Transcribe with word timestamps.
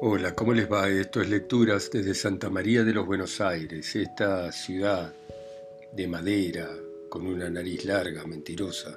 Hola, 0.00 0.32
¿cómo 0.32 0.52
les 0.52 0.70
va? 0.70 0.88
Esto 0.88 1.20
es 1.20 1.28
Lecturas 1.28 1.90
desde 1.92 2.14
Santa 2.14 2.48
María 2.48 2.84
de 2.84 2.92
los 2.92 3.04
Buenos 3.04 3.40
Aires, 3.40 3.96
esta 3.96 4.52
ciudad 4.52 5.12
de 5.92 6.06
madera, 6.06 6.68
con 7.08 7.26
una 7.26 7.50
nariz 7.50 7.84
larga, 7.84 8.24
mentirosa, 8.24 8.96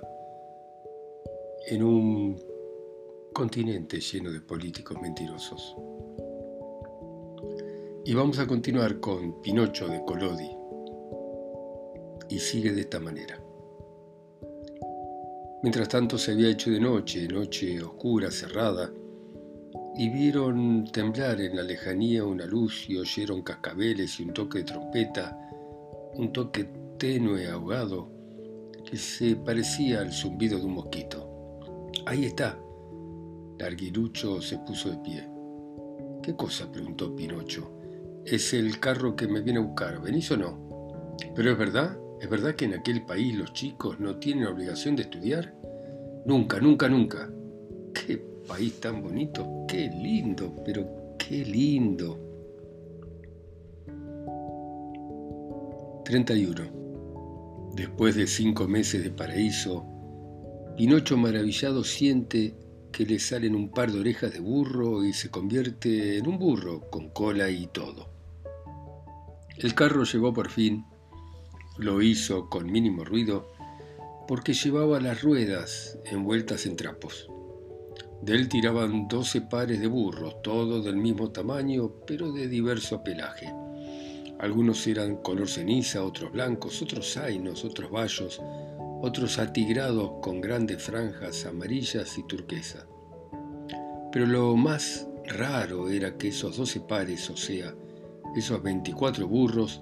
en 1.65 1.81
un 1.81 2.39
continente 3.33 3.99
lleno 3.99 4.31
de 4.31 4.41
políticos 4.41 5.01
mentirosos. 5.01 5.75
Y 8.05 8.13
vamos 8.13 8.37
a 8.37 8.45
continuar 8.45 8.99
con 8.99 9.41
Pinocho 9.41 9.87
de 9.87 10.05
Colodi. 10.05 10.51
Y 12.29 12.37
sigue 12.37 12.73
de 12.73 12.81
esta 12.81 12.99
manera. 12.99 13.43
Mientras 15.63 15.89
tanto 15.89 16.19
se 16.19 16.33
había 16.33 16.49
hecho 16.49 16.69
de 16.69 16.79
noche, 16.79 17.27
noche 17.27 17.81
oscura, 17.81 18.29
cerrada, 18.29 18.93
y 19.95 20.09
vieron 20.09 20.85
temblar 20.91 21.41
en 21.41 21.55
la 21.55 21.63
lejanía 21.63 22.23
una 22.23 22.45
luz 22.45 22.89
y 22.89 22.97
oyeron 22.97 23.41
cascabeles 23.41 24.19
y 24.19 24.23
un 24.23 24.33
toque 24.33 24.59
de 24.59 24.63
trompeta, 24.65 25.37
un 26.15 26.31
toque 26.31 26.69
tenue, 26.97 27.47
ahogado, 27.49 28.09
que 28.85 28.95
se 28.97 29.35
parecía 29.35 30.01
al 30.01 30.11
zumbido 30.11 30.59
de 30.59 30.65
un 30.65 30.73
mosquito. 30.73 31.89
Ahí 32.05 32.25
está. 32.25 32.57
Larguirucho 33.59 34.41
se 34.41 34.57
puso 34.59 34.89
de 34.89 34.97
pie. 34.97 35.27
¿Qué 36.23 36.35
cosa? 36.35 36.71
preguntó 36.71 37.15
Pinocho. 37.15 37.71
Es 38.25 38.53
el 38.53 38.79
carro 38.79 39.15
que 39.15 39.27
me 39.27 39.41
viene 39.41 39.59
a 39.59 39.63
buscar. 39.63 40.01
¿Venís 40.01 40.31
o 40.31 40.37
no? 40.37 41.17
Pero 41.35 41.51
es 41.51 41.57
verdad, 41.57 41.97
es 42.19 42.29
verdad 42.29 42.55
que 42.55 42.65
en 42.65 42.75
aquel 42.75 43.05
país 43.05 43.35
los 43.35 43.53
chicos 43.53 43.99
no 43.99 44.17
tienen 44.17 44.45
obligación 44.45 44.95
de 44.95 45.03
estudiar. 45.03 45.53
Nunca, 46.25 46.59
nunca, 46.59 46.87
nunca. 46.87 47.31
¿Qué 47.93 48.30
país 48.47 48.79
tan 48.79 49.01
bonito, 49.01 49.65
qué 49.67 49.89
lindo, 49.89 50.55
pero 50.65 51.15
qué 51.17 51.45
lindo. 51.45 52.19
31. 56.05 57.71
Después 57.75 58.15
de 58.15 58.27
cinco 58.27 58.67
meses 58.67 59.03
de 59.03 59.11
paraíso, 59.11 59.85
Pinocho 60.75 61.17
maravillado 61.17 61.83
siente 61.83 62.55
que 62.91 63.05
le 63.05 63.19
salen 63.19 63.55
un 63.55 63.71
par 63.71 63.91
de 63.91 63.99
orejas 63.99 64.33
de 64.33 64.39
burro 64.39 65.05
y 65.05 65.13
se 65.13 65.29
convierte 65.29 66.17
en 66.17 66.27
un 66.27 66.37
burro 66.37 66.89
con 66.89 67.09
cola 67.09 67.49
y 67.49 67.67
todo. 67.67 68.09
El 69.57 69.73
carro 69.75 70.03
llegó 70.03 70.33
por 70.33 70.49
fin, 70.49 70.85
lo 71.77 72.01
hizo 72.01 72.49
con 72.49 72.71
mínimo 72.71 73.05
ruido, 73.05 73.47
porque 74.27 74.53
llevaba 74.53 74.99
las 74.99 75.21
ruedas 75.21 75.97
envueltas 76.05 76.65
en 76.65 76.75
trapos. 76.75 77.29
De 78.21 78.35
él 78.35 78.49
tiraban 78.49 79.07
doce 79.07 79.41
pares 79.41 79.79
de 79.79 79.87
burros, 79.87 80.41
todos 80.43 80.85
del 80.85 80.95
mismo 80.95 81.31
tamaño, 81.31 81.91
pero 82.05 82.31
de 82.31 82.47
diverso 82.47 83.03
pelaje. 83.03 83.51
Algunos 84.37 84.85
eran 84.85 85.17
color 85.17 85.49
ceniza, 85.49 86.03
otros 86.03 86.31
blancos, 86.31 86.81
otros 86.81 87.13
zainos, 87.13 87.65
otros 87.65 87.89
bayos, 87.89 88.39
otros 89.01 89.39
atigrados 89.39 90.13
con 90.21 90.39
grandes 90.39 90.83
franjas 90.83 91.45
amarillas 91.45 92.15
y 92.17 92.27
turquesa. 92.27 92.85
Pero 94.11 94.27
lo 94.27 94.55
más 94.55 95.07
raro 95.25 95.89
era 95.89 96.17
que 96.17 96.27
esos 96.27 96.57
doce 96.57 96.79
pares, 96.79 97.27
o 97.31 97.37
sea, 97.37 97.73
esos 98.35 98.61
veinticuatro 98.61 99.27
burros, 99.27 99.81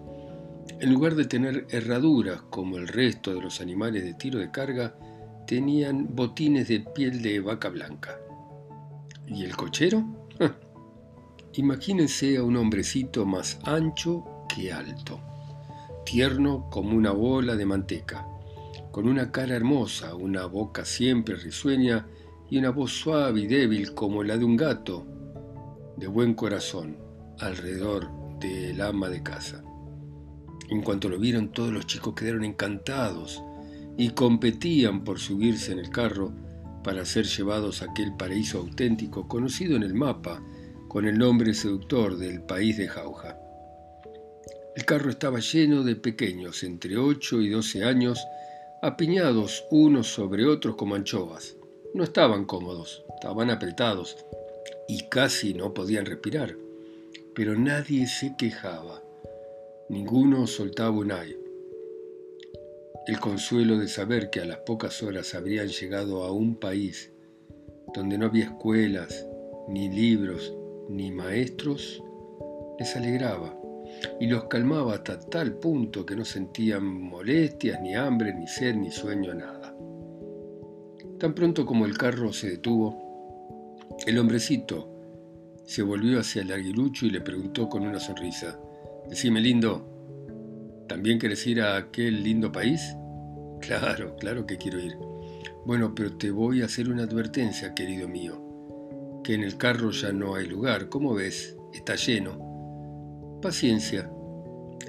en 0.79 0.93
lugar 0.93 1.15
de 1.15 1.25
tener 1.25 1.67
herraduras 1.71 2.41
como 2.43 2.77
el 2.77 2.87
resto 2.87 3.33
de 3.33 3.41
los 3.41 3.59
animales 3.59 4.03
de 4.03 4.13
tiro 4.13 4.39
de 4.39 4.51
carga, 4.51 4.95
tenían 5.45 6.15
botines 6.15 6.67
de 6.67 6.79
piel 6.79 7.21
de 7.21 7.41
vaca 7.41 7.69
blanca. 7.69 8.19
¿Y 9.31 9.43
el 9.43 9.55
cochero? 9.55 10.03
Imagínense 11.53 12.37
a 12.37 12.43
un 12.43 12.57
hombrecito 12.57 13.25
más 13.25 13.59
ancho 13.63 14.25
que 14.47 14.71
alto, 14.71 15.19
tierno 16.03 16.67
como 16.71 16.97
una 16.97 17.11
bola 17.11 17.55
de 17.55 17.65
manteca, 17.65 18.25
con 18.91 19.07
una 19.07 19.31
cara 19.31 19.55
hermosa, 19.55 20.15
una 20.15 20.45
boca 20.45 20.83
siempre 20.83 21.35
risueña 21.35 22.07
y 22.49 22.57
una 22.57 22.71
voz 22.71 22.91
suave 22.91 23.41
y 23.41 23.47
débil 23.47 23.93
como 23.93 24.23
la 24.23 24.35
de 24.35 24.45
un 24.45 24.57
gato, 24.57 25.05
de 25.95 26.07
buen 26.07 26.33
corazón, 26.33 26.97
alrededor 27.37 28.09
del 28.39 28.81
ama 28.81 29.09
de 29.09 29.21
casa. 29.21 29.63
En 30.69 30.81
cuanto 30.81 31.07
lo 31.07 31.19
vieron, 31.19 31.51
todos 31.51 31.71
los 31.71 31.85
chicos 31.85 32.15
quedaron 32.15 32.43
encantados 32.43 33.43
y 33.95 34.09
competían 34.09 35.03
por 35.03 35.19
subirse 35.19 35.71
en 35.71 35.79
el 35.79 35.91
carro 35.91 36.33
para 36.83 37.05
ser 37.05 37.25
llevados 37.25 37.81
a 37.81 37.85
aquel 37.85 38.15
paraíso 38.15 38.59
auténtico 38.59 39.27
conocido 39.27 39.75
en 39.75 39.83
el 39.83 39.93
mapa 39.93 40.41
con 40.87 41.05
el 41.05 41.17
nombre 41.17 41.53
seductor 41.53 42.17
del 42.17 42.41
país 42.41 42.77
de 42.77 42.87
Jauja. 42.87 43.37
El 44.75 44.85
carro 44.85 45.09
estaba 45.09 45.39
lleno 45.39 45.83
de 45.83 45.95
pequeños, 45.95 46.63
entre 46.63 46.97
8 46.97 47.41
y 47.41 47.49
12 47.49 47.83
años, 47.83 48.25
apiñados 48.81 49.65
unos 49.71 50.07
sobre 50.07 50.45
otros 50.45 50.75
como 50.75 50.95
anchoas. 50.95 51.55
No 51.93 52.03
estaban 52.03 52.45
cómodos, 52.45 53.03
estaban 53.15 53.49
apretados 53.49 54.17
y 54.87 55.03
casi 55.09 55.53
no 55.53 55.73
podían 55.73 56.05
respirar. 56.05 56.55
Pero 57.35 57.57
nadie 57.57 58.07
se 58.07 58.35
quejaba. 58.37 59.03
Ninguno 59.89 60.47
soltaba 60.47 60.91
un 60.91 61.11
ay 61.11 61.35
el 63.07 63.19
consuelo 63.19 63.77
de 63.77 63.87
saber 63.87 64.29
que 64.29 64.41
a 64.41 64.45
las 64.45 64.57
pocas 64.59 65.01
horas 65.03 65.33
habrían 65.33 65.67
llegado 65.67 66.23
a 66.23 66.31
un 66.31 66.55
país 66.55 67.11
donde 67.93 68.17
no 68.17 68.27
había 68.27 68.45
escuelas, 68.45 69.25
ni 69.67 69.89
libros, 69.89 70.53
ni 70.89 71.11
maestros, 71.11 72.03
les 72.77 72.95
alegraba 72.95 73.55
y 74.19 74.27
los 74.27 74.45
calmaba 74.45 74.93
hasta 74.93 75.19
tal 75.19 75.53
punto 75.53 76.05
que 76.05 76.15
no 76.15 76.23
sentían 76.23 76.83
molestias, 76.83 77.81
ni 77.81 77.95
hambre, 77.95 78.33
ni 78.33 78.47
sed, 78.47 78.75
ni 78.75 78.91
sueño, 78.91 79.33
nada. 79.33 79.75
Tan 81.17 81.33
pronto 81.33 81.65
como 81.65 81.85
el 81.85 81.97
carro 81.97 82.31
se 82.31 82.51
detuvo, 82.51 83.75
el 84.05 84.17
hombrecito 84.17 84.89
se 85.65 85.81
volvió 85.81 86.19
hacia 86.19 86.41
el 86.41 86.51
aguilucho 86.51 87.05
y 87.05 87.09
le 87.09 87.21
preguntó 87.21 87.67
con 87.67 87.85
una 87.85 87.99
sonrisa, 87.99 88.59
Decime 89.09 89.41
lindo, 89.41 89.98
¿También 90.89 91.19
querés 91.19 91.45
ir 91.45 91.61
a 91.61 91.77
aquel 91.77 92.23
lindo 92.23 92.51
país? 92.51 92.95
Claro, 93.61 94.15
claro 94.15 94.47
que 94.47 94.57
quiero 94.57 94.79
ir. 94.79 94.97
Bueno, 95.63 95.93
pero 95.93 96.17
te 96.17 96.31
voy 96.31 96.63
a 96.63 96.65
hacer 96.65 96.89
una 96.89 97.03
advertencia, 97.03 97.75
querido 97.75 98.07
mío. 98.07 99.21
Que 99.23 99.35
en 99.35 99.43
el 99.43 99.55
carro 99.55 99.91
ya 99.91 100.11
no 100.11 100.33
hay 100.33 100.47
lugar. 100.47 100.89
¿Cómo 100.89 101.13
ves? 101.13 101.55
Está 101.71 101.95
lleno. 101.95 103.39
Paciencia, 103.39 104.09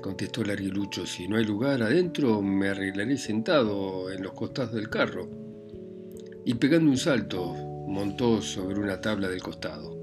contestó 0.01 0.41
el 0.41 0.53
arguilucho. 0.53 1.05
Si 1.05 1.29
no 1.29 1.37
hay 1.37 1.45
lugar 1.45 1.83
adentro, 1.83 2.41
me 2.41 2.71
arreglaré 2.71 3.19
sentado 3.19 4.11
en 4.11 4.23
los 4.23 4.33
costados 4.33 4.73
del 4.73 4.89
carro. 4.89 5.29
Y 6.47 6.55
pegando 6.55 6.91
un 6.91 6.97
salto, 6.97 7.53
montó 7.87 8.41
sobre 8.41 8.81
una 8.81 9.03
tabla 9.03 9.29
del 9.29 9.43
costado. 9.43 9.99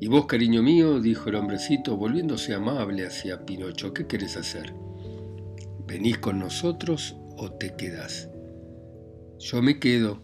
¿Y 0.00 0.08
vos, 0.08 0.24
cariño 0.24 0.62
mío? 0.62 0.98
dijo 0.98 1.28
el 1.28 1.34
hombrecito, 1.34 1.98
volviéndose 1.98 2.54
amable 2.54 3.06
hacia 3.06 3.44
Pinocho, 3.44 3.92
¿qué 3.92 4.06
querés 4.06 4.38
hacer? 4.38 4.83
¿Venís 5.86 6.18
con 6.18 6.38
nosotros 6.38 7.16
o 7.36 7.52
te 7.52 7.74
quedás? 7.76 8.28
Yo 9.38 9.60
me 9.60 9.78
quedo, 9.78 10.22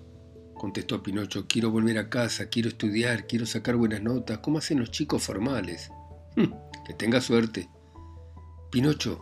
contestó 0.54 1.02
Pinocho. 1.02 1.46
Quiero 1.46 1.70
volver 1.70 1.98
a 1.98 2.08
casa, 2.08 2.48
quiero 2.48 2.68
estudiar, 2.68 3.26
quiero 3.26 3.46
sacar 3.46 3.76
buenas 3.76 4.02
notas, 4.02 4.38
¿Cómo 4.38 4.58
hacen 4.58 4.78
los 4.78 4.90
chicos 4.90 5.22
formales. 5.22 5.90
Hm, 6.36 6.52
que 6.86 6.94
tenga 6.94 7.20
suerte. 7.20 7.68
Pinocho, 8.70 9.20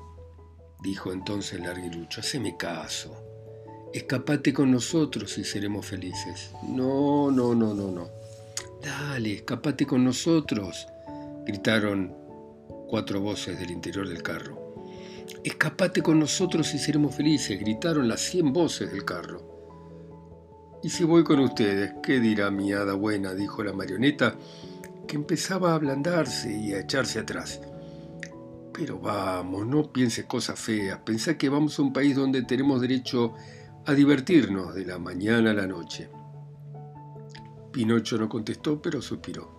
dijo 0.82 1.12
entonces 1.12 1.54
el 1.54 1.62
larguilucho, 1.62 2.20
haceme 2.20 2.56
caso. 2.56 3.16
Escapate 3.92 4.52
con 4.52 4.70
nosotros 4.70 5.38
y 5.38 5.44
seremos 5.44 5.86
felices. 5.86 6.52
No, 6.68 7.30
no, 7.30 7.54
no, 7.54 7.72
no, 7.74 7.90
no. 7.90 8.08
Dale, 8.82 9.34
escapate 9.34 9.86
con 9.86 10.04
nosotros, 10.04 10.86
gritaron 11.46 12.14
cuatro 12.88 13.20
voces 13.20 13.58
del 13.58 13.70
interior 13.70 14.08
del 14.08 14.22
carro. 14.22 14.67
Escapate 15.44 16.02
con 16.02 16.18
nosotros 16.18 16.72
y 16.74 16.78
seremos 16.78 17.14
felices, 17.14 17.58
gritaron 17.58 18.08
las 18.08 18.20
cien 18.20 18.52
voces 18.52 18.92
del 18.92 19.04
carro. 19.04 19.58
¿Y 20.82 20.90
si 20.90 21.04
voy 21.04 21.24
con 21.24 21.40
ustedes? 21.40 21.94
¿Qué 22.02 22.20
dirá 22.20 22.50
mi 22.50 22.72
hada 22.72 22.94
buena? 22.94 23.34
dijo 23.34 23.62
la 23.62 23.72
marioneta, 23.72 24.34
que 25.06 25.16
empezaba 25.16 25.72
a 25.72 25.74
ablandarse 25.74 26.52
y 26.52 26.72
a 26.72 26.80
echarse 26.80 27.18
atrás. 27.18 27.60
Pero 28.72 29.00
vamos, 29.00 29.66
no 29.66 29.92
pienses 29.92 30.26
cosas 30.26 30.58
feas, 30.58 31.00
pensá 31.04 31.36
que 31.36 31.48
vamos 31.48 31.78
a 31.78 31.82
un 31.82 31.92
país 31.92 32.14
donde 32.14 32.42
tenemos 32.42 32.80
derecho 32.80 33.34
a 33.86 33.92
divertirnos 33.92 34.74
de 34.74 34.84
la 34.86 34.98
mañana 34.98 35.50
a 35.50 35.54
la 35.54 35.66
noche. 35.66 36.08
Pinocho 37.72 38.18
no 38.18 38.28
contestó, 38.28 38.80
pero 38.80 39.02
suspiró. 39.02 39.57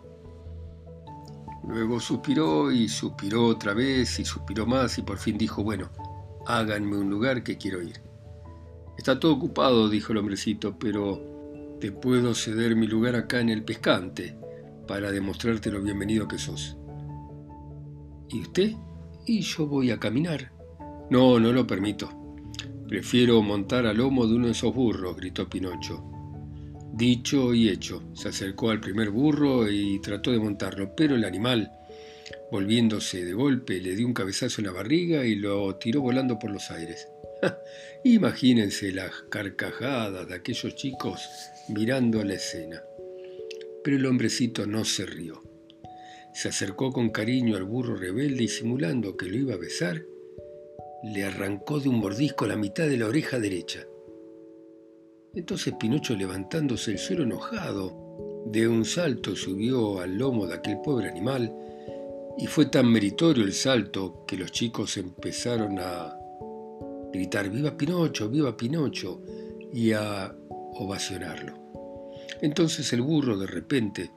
Luego 1.67 1.99
suspiró 1.99 2.71
y 2.71 2.87
suspiró 2.87 3.45
otra 3.45 3.73
vez 3.73 4.19
y 4.19 4.25
suspiró 4.25 4.65
más 4.65 4.97
y 4.97 5.01
por 5.01 5.17
fin 5.17 5.37
dijo, 5.37 5.63
bueno, 5.63 5.89
háganme 6.47 6.97
un 6.97 7.09
lugar 7.09 7.43
que 7.43 7.57
quiero 7.57 7.81
ir. 7.81 8.01
Está 8.97 9.19
todo 9.19 9.33
ocupado, 9.33 9.89
dijo 9.89 10.11
el 10.11 10.19
hombrecito, 10.19 10.77
pero 10.77 11.77
te 11.79 11.91
puedo 11.91 12.33
ceder 12.33 12.75
mi 12.75 12.87
lugar 12.87 13.15
acá 13.15 13.39
en 13.39 13.49
el 13.49 13.63
pescante, 13.63 14.37
para 14.87 15.11
demostrarte 15.11 15.71
lo 15.71 15.81
bienvenido 15.81 16.27
que 16.27 16.37
sos. 16.37 16.75
¿Y 18.29 18.41
usted? 18.41 18.73
Y 19.25 19.41
yo 19.41 19.67
voy 19.67 19.91
a 19.91 19.99
caminar. 19.99 20.51
No, 21.09 21.39
no 21.39 21.53
lo 21.53 21.65
permito. 21.65 22.09
Prefiero 22.87 23.41
montar 23.41 23.85
al 23.85 23.97
lomo 23.97 24.25
de 24.25 24.35
uno 24.35 24.45
de 24.47 24.53
esos 24.53 24.73
burros, 24.73 25.15
gritó 25.15 25.47
Pinocho. 25.47 26.08
Dicho 26.93 27.53
y 27.53 27.69
hecho, 27.69 28.03
se 28.13 28.29
acercó 28.29 28.71
al 28.71 28.81
primer 28.81 29.09
burro 29.09 29.69
y 29.69 30.01
trató 30.01 30.31
de 30.31 30.39
montarlo, 30.39 30.95
pero 30.95 31.15
el 31.15 31.23
animal, 31.23 31.71
volviéndose 32.51 33.23
de 33.23 33.33
golpe, 33.33 33.79
le 33.79 33.95
dio 33.95 34.05
un 34.05 34.13
cabezazo 34.13 34.61
en 34.61 34.67
la 34.67 34.73
barriga 34.73 35.25
y 35.25 35.35
lo 35.35 35.75
tiró 35.75 36.01
volando 36.01 36.39
por 36.39 36.51
los 36.51 36.71
aires. 36.71 37.07
Imagínense 38.03 38.91
las 38.91 39.11
carcajadas 39.29 40.27
de 40.27 40.35
aquellos 40.35 40.75
chicos 40.75 41.21
mirando 41.69 42.23
la 42.23 42.33
escena. 42.33 42.83
Pero 43.83 43.97
el 43.97 44.05
hombrecito 44.05 44.65
no 44.65 44.83
se 44.83 45.05
rió. 45.05 45.41
Se 46.33 46.49
acercó 46.49 46.91
con 46.91 47.09
cariño 47.09 47.55
al 47.55 47.63
burro 47.63 47.95
rebelde 47.95 48.43
y 48.43 48.47
simulando 48.47 49.15
que 49.15 49.27
lo 49.27 49.37
iba 49.37 49.53
a 49.53 49.57
besar, 49.57 50.03
le 51.03 51.23
arrancó 51.23 51.79
de 51.79 51.89
un 51.89 51.99
mordisco 51.99 52.45
la 52.45 52.57
mitad 52.57 52.87
de 52.87 52.97
la 52.97 53.07
oreja 53.07 53.39
derecha. 53.39 53.85
Entonces 55.35 55.73
Pinocho, 55.79 56.15
levantándose 56.15 56.91
el 56.91 56.97
suelo 56.97 57.23
enojado, 57.23 58.45
de 58.45 58.67
un 58.67 58.85
salto 58.85 59.35
subió 59.35 59.99
al 59.99 60.17
lomo 60.17 60.47
de 60.47 60.55
aquel 60.55 60.79
pobre 60.81 61.09
animal, 61.09 61.53
y 62.37 62.47
fue 62.47 62.67
tan 62.67 62.91
meritorio 62.91 63.43
el 63.43 63.53
salto 63.53 64.23
que 64.25 64.37
los 64.37 64.51
chicos 64.51 64.97
empezaron 64.97 65.77
a 65.79 66.15
gritar 67.11 67.49
¡Viva 67.49 67.77
Pinocho! 67.77 68.29
¡Viva 68.29 68.55
Pinocho! 68.55 69.21
y 69.71 69.91
a 69.91 70.33
ovacionarlo. 70.73 71.53
Entonces 72.41 72.91
el 72.93 73.01
burro 73.01 73.37
de 73.37 73.47
repente 73.47 74.11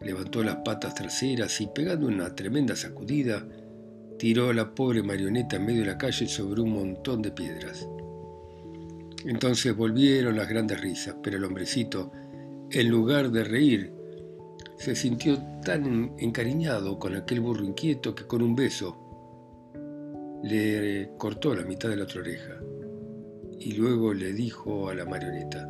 levantó 0.00 0.42
las 0.42 0.56
patas 0.56 0.94
traseras 0.94 1.60
y 1.60 1.66
pegando 1.68 2.06
una 2.06 2.34
tremenda 2.34 2.74
sacudida, 2.74 3.46
tiró 4.18 4.50
a 4.50 4.54
la 4.54 4.74
pobre 4.74 5.02
marioneta 5.02 5.56
en 5.56 5.66
medio 5.66 5.80
de 5.80 5.86
la 5.88 5.98
calle 5.98 6.26
sobre 6.26 6.62
un 6.62 6.72
montón 6.72 7.22
de 7.22 7.30
piedras. 7.30 7.86
Entonces 9.26 9.76
volvieron 9.76 10.36
las 10.36 10.48
grandes 10.48 10.80
risas, 10.80 11.16
pero 11.22 11.36
el 11.36 11.44
hombrecito, 11.44 12.12
en 12.70 12.88
lugar 12.88 13.30
de 13.30 13.44
reír, 13.44 13.92
se 14.76 14.94
sintió 14.94 15.38
tan 15.64 16.14
encariñado 16.18 16.98
con 16.98 17.16
aquel 17.16 17.40
burro 17.40 17.64
inquieto 17.64 18.14
que 18.14 18.26
con 18.26 18.42
un 18.42 18.54
beso 18.54 19.02
le 20.44 21.10
cortó 21.18 21.54
la 21.54 21.64
mitad 21.64 21.88
de 21.88 21.96
la 21.96 22.04
otra 22.04 22.20
oreja 22.20 22.60
y 23.58 23.72
luego 23.72 24.14
le 24.14 24.32
dijo 24.32 24.88
a 24.88 24.94
la 24.94 25.04
marioneta, 25.04 25.68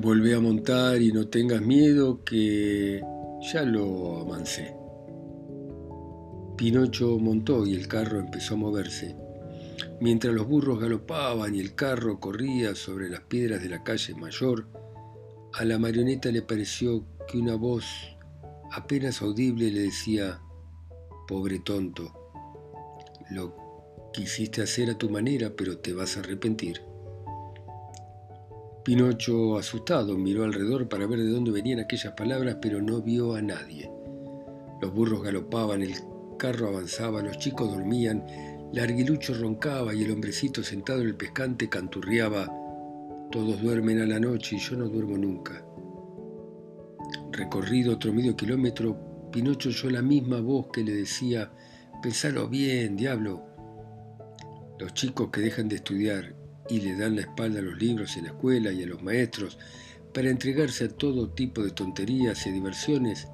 volvé 0.00 0.34
a 0.34 0.40
montar 0.40 1.00
y 1.00 1.12
no 1.12 1.28
tengas 1.28 1.62
miedo 1.62 2.22
que 2.24 3.00
ya 3.52 3.62
lo 3.62 4.20
amancé. 4.20 4.74
Pinocho 6.56 7.18
montó 7.18 7.64
y 7.64 7.74
el 7.74 7.86
carro 7.86 8.18
empezó 8.18 8.54
a 8.54 8.58
moverse. 8.58 9.16
Mientras 10.00 10.32
los 10.32 10.46
burros 10.46 10.78
galopaban 10.78 11.54
y 11.54 11.60
el 11.60 11.74
carro 11.74 12.20
corría 12.20 12.76
sobre 12.76 13.08
las 13.08 13.20
piedras 13.22 13.60
de 13.60 13.68
la 13.68 13.82
calle 13.82 14.14
mayor, 14.14 14.68
a 15.54 15.64
la 15.64 15.78
marioneta 15.78 16.30
le 16.30 16.42
pareció 16.42 17.04
que 17.26 17.38
una 17.38 17.56
voz 17.56 17.84
apenas 18.70 19.22
audible 19.22 19.72
le 19.72 19.80
decía, 19.80 20.40
pobre 21.26 21.58
tonto, 21.58 22.12
lo 23.30 23.56
quisiste 24.12 24.62
hacer 24.62 24.90
a 24.90 24.98
tu 24.98 25.10
manera, 25.10 25.50
pero 25.56 25.78
te 25.78 25.92
vas 25.92 26.16
a 26.16 26.20
arrepentir. 26.20 26.80
Pinocho, 28.84 29.58
asustado, 29.58 30.16
miró 30.16 30.44
alrededor 30.44 30.88
para 30.88 31.06
ver 31.06 31.18
de 31.18 31.28
dónde 31.28 31.50
venían 31.50 31.80
aquellas 31.80 32.14
palabras, 32.14 32.58
pero 32.62 32.80
no 32.80 33.02
vio 33.02 33.34
a 33.34 33.42
nadie. 33.42 33.90
Los 34.80 34.94
burros 34.94 35.22
galopaban, 35.22 35.82
el 35.82 35.94
carro 36.38 36.68
avanzaba, 36.68 37.20
los 37.20 37.38
chicos 37.38 37.70
dormían, 37.70 38.24
Larguilucho 38.72 39.32
roncaba 39.32 39.94
y 39.94 40.04
el 40.04 40.10
hombrecito 40.10 40.62
sentado 40.62 41.00
en 41.00 41.08
el 41.08 41.16
pescante 41.16 41.70
canturriaba. 41.70 42.52
Todos 43.30 43.62
duermen 43.62 44.00
a 44.02 44.06
la 44.06 44.20
noche 44.20 44.56
y 44.56 44.58
yo 44.58 44.76
no 44.76 44.88
duermo 44.88 45.16
nunca. 45.16 45.64
Recorrido 47.32 47.94
otro 47.94 48.12
medio 48.12 48.36
kilómetro, 48.36 49.30
Pinocho 49.32 49.70
oyó 49.70 49.90
la 49.90 50.02
misma 50.02 50.40
voz 50.40 50.66
que 50.72 50.84
le 50.84 50.92
decía, 50.92 51.50
pensalo 52.02 52.48
bien, 52.48 52.96
diablo. 52.96 53.42
Los 54.78 54.92
chicos 54.92 55.30
que 55.30 55.40
dejan 55.40 55.68
de 55.68 55.76
estudiar 55.76 56.34
y 56.68 56.80
le 56.80 56.94
dan 56.96 57.16
la 57.16 57.22
espalda 57.22 57.60
a 57.60 57.62
los 57.62 57.78
libros 57.78 58.16
en 58.18 58.24
la 58.24 58.30
escuela 58.30 58.70
y 58.70 58.82
a 58.82 58.86
los 58.86 59.02
maestros 59.02 59.58
para 60.12 60.28
entregarse 60.28 60.84
a 60.84 60.88
todo 60.88 61.30
tipo 61.30 61.62
de 61.62 61.70
tonterías 61.70 62.46
y 62.46 62.50
diversiones, 62.50 63.28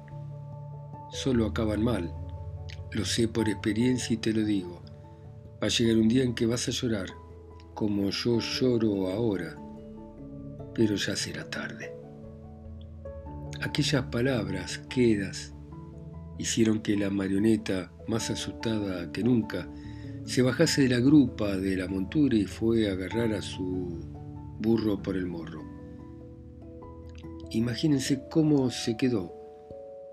solo 1.11 1.45
acaban 1.45 1.83
mal. 1.83 2.13
Lo 2.91 3.03
sé 3.03 3.27
por 3.27 3.49
experiencia 3.49 4.13
y 4.13 4.17
te 4.17 4.31
lo 4.31 4.45
digo. 4.45 4.84
Va 5.65 5.69
a 5.69 5.71
llegar 5.71 5.97
un 5.97 6.07
día 6.07 6.23
en 6.23 6.35
que 6.35 6.45
vas 6.45 6.67
a 6.67 6.71
llorar, 6.71 7.07
como 7.73 8.11
yo 8.11 8.39
lloro 8.39 9.09
ahora, 9.09 9.57
pero 10.75 10.93
ya 10.93 11.15
será 11.15 11.49
tarde. 11.49 11.91
Aquellas 13.61 14.03
palabras 14.11 14.77
quedas 14.87 15.55
hicieron 16.37 16.83
que 16.83 16.95
la 16.95 17.09
marioneta, 17.09 17.91
más 18.07 18.29
asustada 18.29 19.11
que 19.11 19.23
nunca, 19.23 19.67
se 20.23 20.43
bajase 20.43 20.83
de 20.83 20.89
la 20.89 20.99
grupa 20.99 21.57
de 21.57 21.77
la 21.77 21.87
montura 21.87 22.37
y 22.37 22.45
fue 22.45 22.87
a 22.87 22.93
agarrar 22.93 23.33
a 23.33 23.41
su 23.41 24.01
burro 24.59 25.01
por 25.01 25.17
el 25.17 25.25
morro. 25.25 25.63
Imagínense 27.49 28.21
cómo 28.29 28.69
se 28.69 28.95
quedó 28.97 29.33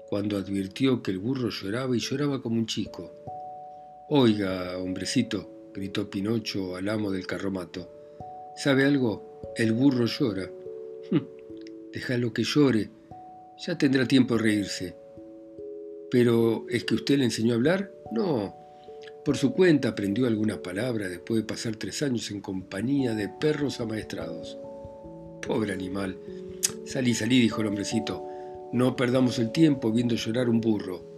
cuando 0.08 0.38
advirtió 0.38 1.02
que 1.02 1.10
el 1.10 1.18
burro 1.18 1.50
lloraba 1.50 1.94
y 1.94 2.00
lloraba 2.00 2.40
como 2.40 2.56
un 2.56 2.64
chico. 2.64 3.21
Oiga, 4.14 4.76
hombrecito, 4.76 5.70
gritó 5.72 6.10
Pinocho 6.10 6.76
al 6.76 6.90
amo 6.90 7.10
del 7.10 7.26
carromato. 7.26 7.90
¿Sabe 8.54 8.84
algo? 8.84 9.40
El 9.56 9.72
burro 9.72 10.04
llora. 10.04 10.50
Déjalo 11.94 12.30
que 12.34 12.44
llore. 12.44 12.90
Ya 13.66 13.78
tendrá 13.78 14.06
tiempo 14.06 14.36
de 14.36 14.42
reírse. 14.42 14.96
¿Pero 16.10 16.66
es 16.68 16.84
que 16.84 16.96
usted 16.96 17.16
le 17.16 17.24
enseñó 17.24 17.54
a 17.54 17.56
hablar? 17.56 17.90
No. 18.12 18.54
Por 19.24 19.38
su 19.38 19.54
cuenta 19.54 19.88
aprendió 19.88 20.26
algunas 20.26 20.58
palabras 20.58 21.08
después 21.08 21.40
de 21.40 21.46
pasar 21.46 21.76
tres 21.76 22.02
años 22.02 22.30
en 22.30 22.42
compañía 22.42 23.14
de 23.14 23.30
perros 23.30 23.80
amaestrados. 23.80 24.58
Pobre 25.40 25.72
animal. 25.72 26.18
Salí, 26.84 27.14
salí, 27.14 27.40
dijo 27.40 27.62
el 27.62 27.68
hombrecito. 27.68 28.22
No 28.74 28.94
perdamos 28.94 29.38
el 29.38 29.52
tiempo 29.52 29.90
viendo 29.90 30.16
llorar 30.16 30.50
un 30.50 30.60
burro. 30.60 31.11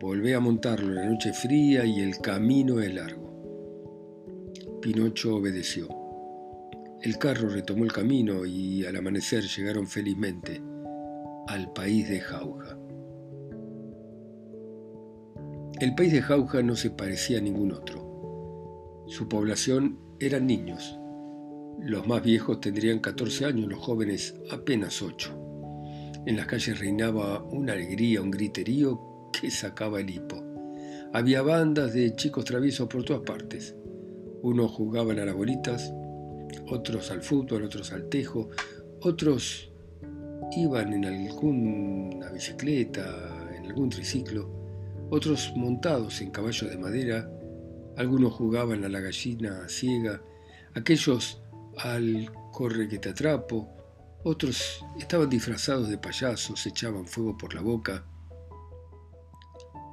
Volvé 0.00 0.34
a 0.34 0.40
montarlo 0.40 0.92
la 0.92 1.04
noche 1.08 1.32
fría 1.32 1.84
y 1.84 2.00
el 2.00 2.18
camino 2.18 2.80
es 2.80 2.92
largo. 2.92 3.24
Pinocho 4.82 5.36
obedeció. 5.36 5.88
El 7.00 7.16
carro 7.16 7.48
retomó 7.48 7.84
el 7.84 7.92
camino 7.92 8.44
y 8.44 8.84
al 8.84 8.96
amanecer 8.96 9.44
llegaron 9.44 9.86
felizmente 9.86 10.60
al 11.46 11.72
país 11.72 12.08
de 12.08 12.18
Jauja. 12.18 12.76
El 15.80 15.94
país 15.94 16.12
de 16.12 16.22
Jauja 16.22 16.60
no 16.62 16.74
se 16.74 16.90
parecía 16.90 17.38
a 17.38 17.42
ningún 17.42 17.72
otro. 17.72 19.04
Su 19.06 19.28
población 19.28 20.00
eran 20.18 20.48
niños. 20.48 20.98
Los 21.80 22.06
más 22.08 22.22
viejos 22.22 22.60
tendrían 22.60 22.98
14 22.98 23.44
años, 23.44 23.68
los 23.68 23.78
jóvenes 23.78 24.34
apenas 24.50 25.02
8. 25.02 26.22
En 26.26 26.36
las 26.36 26.46
calles 26.46 26.80
reinaba 26.80 27.44
una 27.44 27.74
alegría, 27.74 28.22
un 28.22 28.32
griterío 28.32 29.13
sacaba 29.50 30.00
el 30.00 30.10
hipo. 30.10 30.42
Había 31.12 31.42
bandas 31.42 31.92
de 31.92 32.14
chicos 32.16 32.44
traviesos 32.44 32.88
por 32.88 33.04
todas 33.04 33.22
partes. 33.22 33.74
Unos 34.42 34.72
jugaban 34.72 35.18
a 35.18 35.24
las 35.24 35.34
bolitas, 35.34 35.92
otros 36.68 37.10
al 37.10 37.22
fútbol, 37.22 37.62
otros 37.62 37.92
al 37.92 38.08
tejo, 38.08 38.50
otros 39.00 39.70
iban 40.56 40.92
en 40.92 41.04
alguna 41.04 42.30
bicicleta, 42.30 43.48
en 43.56 43.66
algún 43.66 43.90
triciclo, 43.90 44.48
otros 45.10 45.52
montados 45.56 46.20
en 46.20 46.30
caballos 46.30 46.70
de 46.70 46.78
madera, 46.78 47.30
algunos 47.96 48.32
jugaban 48.32 48.84
a 48.84 48.88
la 48.88 49.00
gallina 49.00 49.68
ciega, 49.68 50.20
aquellos 50.74 51.42
al 51.78 52.30
corre 52.52 52.88
que 52.88 52.98
te 52.98 53.10
atrapo, 53.10 53.68
otros 54.24 54.84
estaban 54.98 55.28
disfrazados 55.28 55.88
de 55.88 55.98
payasos, 55.98 56.66
echaban 56.66 57.06
fuego 57.06 57.36
por 57.36 57.54
la 57.54 57.60
boca. 57.60 58.04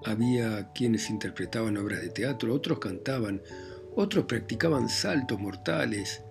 Había 0.06 0.72
quienes 0.74 1.10
interpretaban 1.10 1.78
obras 1.78 2.02
de 2.02 2.10
teatro, 2.10 2.54
otros 2.54 2.80
cantaban, 2.80 3.42
otros 3.96 4.26
practicaban 4.26 4.90
saltos 4.90 5.40
mortales, 5.40 6.24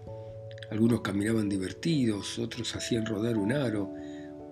algunos 0.71 1.01
caminaban 1.01 1.49
divertidos, 1.49 2.39
otros 2.39 2.75
hacían 2.77 3.07
rodar 3.07 3.37
un 3.37 3.53
aro, 3.53 3.93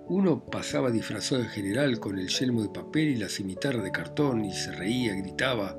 uno 0.08 0.44
pasaba 0.44 0.90
disfrazado 0.90 1.42
de 1.42 1.48
general 1.48 2.00
con 2.00 2.18
el 2.18 2.28
yelmo 2.28 2.62
de 2.62 2.70
papel 2.70 3.08
y 3.08 3.16
la 3.16 3.28
cimitarra 3.28 3.82
de 3.82 3.92
cartón 3.92 4.44
y 4.44 4.52
se 4.52 4.72
reía, 4.72 5.14
gritaba, 5.14 5.76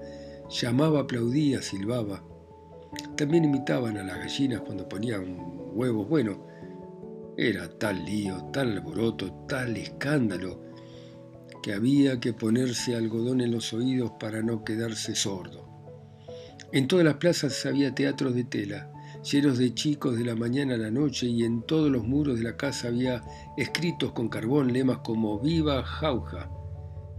llamaba, 0.50 1.01
aplaudía, 1.01 1.62
silbaba. 1.62 2.24
También 3.17 3.46
imitaban 3.46 3.98
a 3.98 4.03
las 4.03 4.17
gallinas 4.17 4.62
cuando 4.62 4.88
ponían 4.88 5.38
huevos. 5.74 6.08
Bueno, 6.08 6.46
era 7.38 7.69
tal 7.69 8.05
lío, 8.05 8.50
tal 8.53 8.74
alboroto, 8.74 9.46
tal 9.48 9.77
escándalo, 9.77 10.62
que 11.62 11.74
había 11.74 12.20
que 12.20 12.34
ponerse 12.34 12.96
algodón 12.96 13.42
en 13.42 13.51
los 13.51 13.74
oídos 13.74 14.12
para 14.20 14.42
no 14.42 14.63
quedarse 14.63 15.16
sordo. 15.16 15.68
En 16.72 16.88
todas 16.88 17.06
las 17.06 17.16
plazas 17.16 17.66
había 17.66 17.96
teatros 17.96 18.36
de 18.36 18.44
tela, 18.44 18.92
llenos 19.24 19.58
de 19.58 19.74
chicos 19.74 20.18
de 20.18 20.24
la 20.24 20.36
mañana 20.36 20.75
a 20.75 20.78
la 20.78 20.92
noche, 20.92 21.25
y 21.25 21.44
en 21.44 21.63
todos 21.63 21.92
los 21.92 22.04
muros 22.04 22.38
de 22.38 22.44
la 22.44 22.58
casa 22.58 22.89
había 22.89 23.24
escritos 23.58 24.12
con 24.12 24.30
carbón 24.30 24.72
lemas 24.72 25.00
como 25.00 25.39
Viva 25.39 25.84
Jauja, 25.84 26.50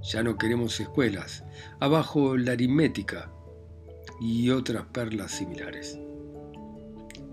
ya 0.03 0.23
no 0.23 0.39
queremos 0.39 0.81
escuelas, 0.81 1.45
abajo 1.79 2.37
la 2.37 2.53
aritmética 2.53 3.31
y 4.21 4.51
otras 4.51 4.87
perlas 4.87 5.33
similares. 5.33 5.99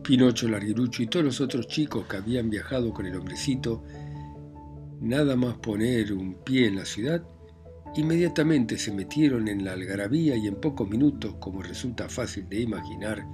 Pinocho, 0.03 0.47
Larguirucho 0.47 1.03
y 1.03 1.07
todos 1.07 1.25
los 1.25 1.41
otros 1.41 1.67
chicos 1.67 2.05
que 2.07 2.17
habían 2.17 2.49
viajado 2.49 2.93
con 2.93 3.05
el 3.05 3.15
hombrecito, 3.15 3.83
nada 4.99 5.35
más 5.35 5.57
poner 5.57 6.13
un 6.13 6.35
pie 6.43 6.67
en 6.67 6.77
la 6.77 6.85
ciudad, 6.85 7.23
inmediatamente 7.95 8.77
se 8.77 8.91
metieron 8.91 9.47
en 9.47 9.63
la 9.63 9.73
algarabía 9.73 10.35
y 10.35 10.47
en 10.47 10.55
pocos 10.55 10.89
minutos, 10.89 11.35
como 11.39 11.61
resulta 11.61 12.09
fácil 12.09 12.47
de 12.49 12.61
imaginar, 12.61 13.25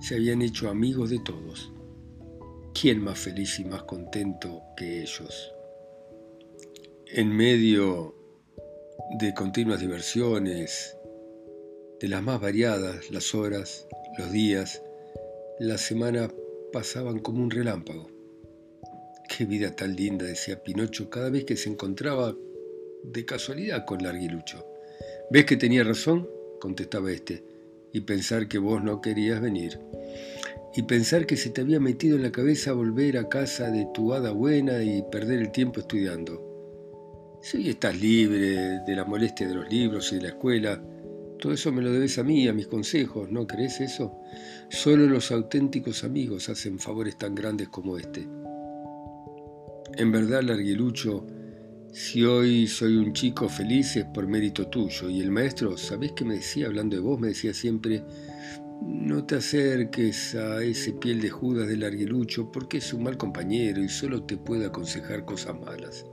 se 0.00 0.16
habían 0.16 0.42
hecho 0.42 0.68
amigos 0.68 1.10
de 1.10 1.18
todos. 1.20 1.72
¿Quién 2.80 3.02
más 3.02 3.18
feliz 3.18 3.58
y 3.58 3.64
más 3.64 3.82
contento 3.82 4.62
que 4.76 5.02
ellos? 5.02 5.52
En 7.06 7.34
medio 7.34 8.14
de 9.18 9.34
continuas 9.34 9.80
diversiones, 9.80 10.96
de 12.00 12.08
las 12.08 12.22
más 12.22 12.40
variadas, 12.40 13.10
las 13.10 13.34
horas, 13.34 13.86
los 14.18 14.30
días, 14.30 14.82
la 15.58 15.76
semana 15.76 16.28
pasaban 16.72 17.18
como 17.18 17.42
un 17.42 17.50
relámpago. 17.50 18.19
Qué 19.30 19.44
vida 19.44 19.76
tan 19.76 19.94
linda, 19.94 20.26
decía 20.26 20.60
Pinocho 20.60 21.08
cada 21.08 21.30
vez 21.30 21.44
que 21.44 21.56
se 21.56 21.70
encontraba 21.70 22.34
de 23.04 23.24
casualidad 23.24 23.84
con 23.86 24.02
Larguilucho. 24.02 24.66
¿Ves 25.30 25.44
que 25.44 25.56
tenía 25.56 25.84
razón? 25.84 26.28
contestaba 26.60 27.12
este, 27.12 27.44
y 27.92 28.00
pensar 28.00 28.48
que 28.48 28.58
vos 28.58 28.82
no 28.82 29.00
querías 29.00 29.40
venir. 29.40 29.78
Y 30.74 30.82
pensar 30.82 31.26
que 31.26 31.36
se 31.36 31.50
te 31.50 31.60
había 31.60 31.78
metido 31.78 32.16
en 32.16 32.24
la 32.24 32.32
cabeza 32.32 32.72
volver 32.72 33.18
a 33.18 33.28
casa 33.28 33.70
de 33.70 33.86
tu 33.94 34.12
hada 34.12 34.32
buena 34.32 34.82
y 34.82 35.04
perder 35.12 35.38
el 35.38 35.52
tiempo 35.52 35.78
estudiando. 35.78 37.38
Hoy 37.54 37.68
estás 37.70 37.98
libre 38.00 38.80
de 38.84 38.96
la 38.96 39.04
molestia 39.04 39.46
de 39.46 39.54
los 39.54 39.70
libros 39.70 40.12
y 40.12 40.16
de 40.16 40.22
la 40.22 40.28
escuela, 40.30 40.82
todo 41.38 41.52
eso 41.52 41.70
me 41.70 41.82
lo 41.82 41.92
debes 41.92 42.18
a 42.18 42.24
mí, 42.24 42.48
a 42.48 42.52
mis 42.52 42.66
consejos, 42.66 43.30
¿no 43.30 43.46
crees 43.46 43.80
eso? 43.80 44.18
Solo 44.68 45.06
los 45.06 45.30
auténticos 45.30 46.02
amigos 46.02 46.48
hacen 46.48 46.80
favores 46.80 47.16
tan 47.16 47.36
grandes 47.36 47.68
como 47.68 47.96
este. 47.96 48.26
En 50.00 50.10
verdad, 50.10 50.42
Larguilucho, 50.42 51.26
si 51.92 52.24
hoy 52.24 52.66
soy 52.66 52.96
un 52.96 53.12
chico 53.12 53.50
feliz 53.50 53.96
es 53.96 54.06
por 54.06 54.26
mérito 54.26 54.68
tuyo. 54.68 55.10
Y 55.10 55.20
el 55.20 55.30
maestro, 55.30 55.76
¿sabés 55.76 56.12
qué 56.12 56.24
me 56.24 56.36
decía 56.36 56.68
hablando 56.68 56.96
de 56.96 57.02
vos? 57.02 57.20
Me 57.20 57.28
decía 57.28 57.52
siempre, 57.52 58.02
no 58.80 59.26
te 59.26 59.34
acerques 59.34 60.34
a 60.36 60.62
ese 60.62 60.94
piel 60.94 61.20
de 61.20 61.28
Judas 61.28 61.68
del 61.68 61.80
Larguilucho 61.80 62.50
porque 62.50 62.78
es 62.78 62.94
un 62.94 63.02
mal 63.02 63.18
compañero 63.18 63.84
y 63.84 63.90
solo 63.90 64.22
te 64.22 64.38
puede 64.38 64.64
aconsejar 64.64 65.26
cosas 65.26 65.60
malas. 65.60 66.06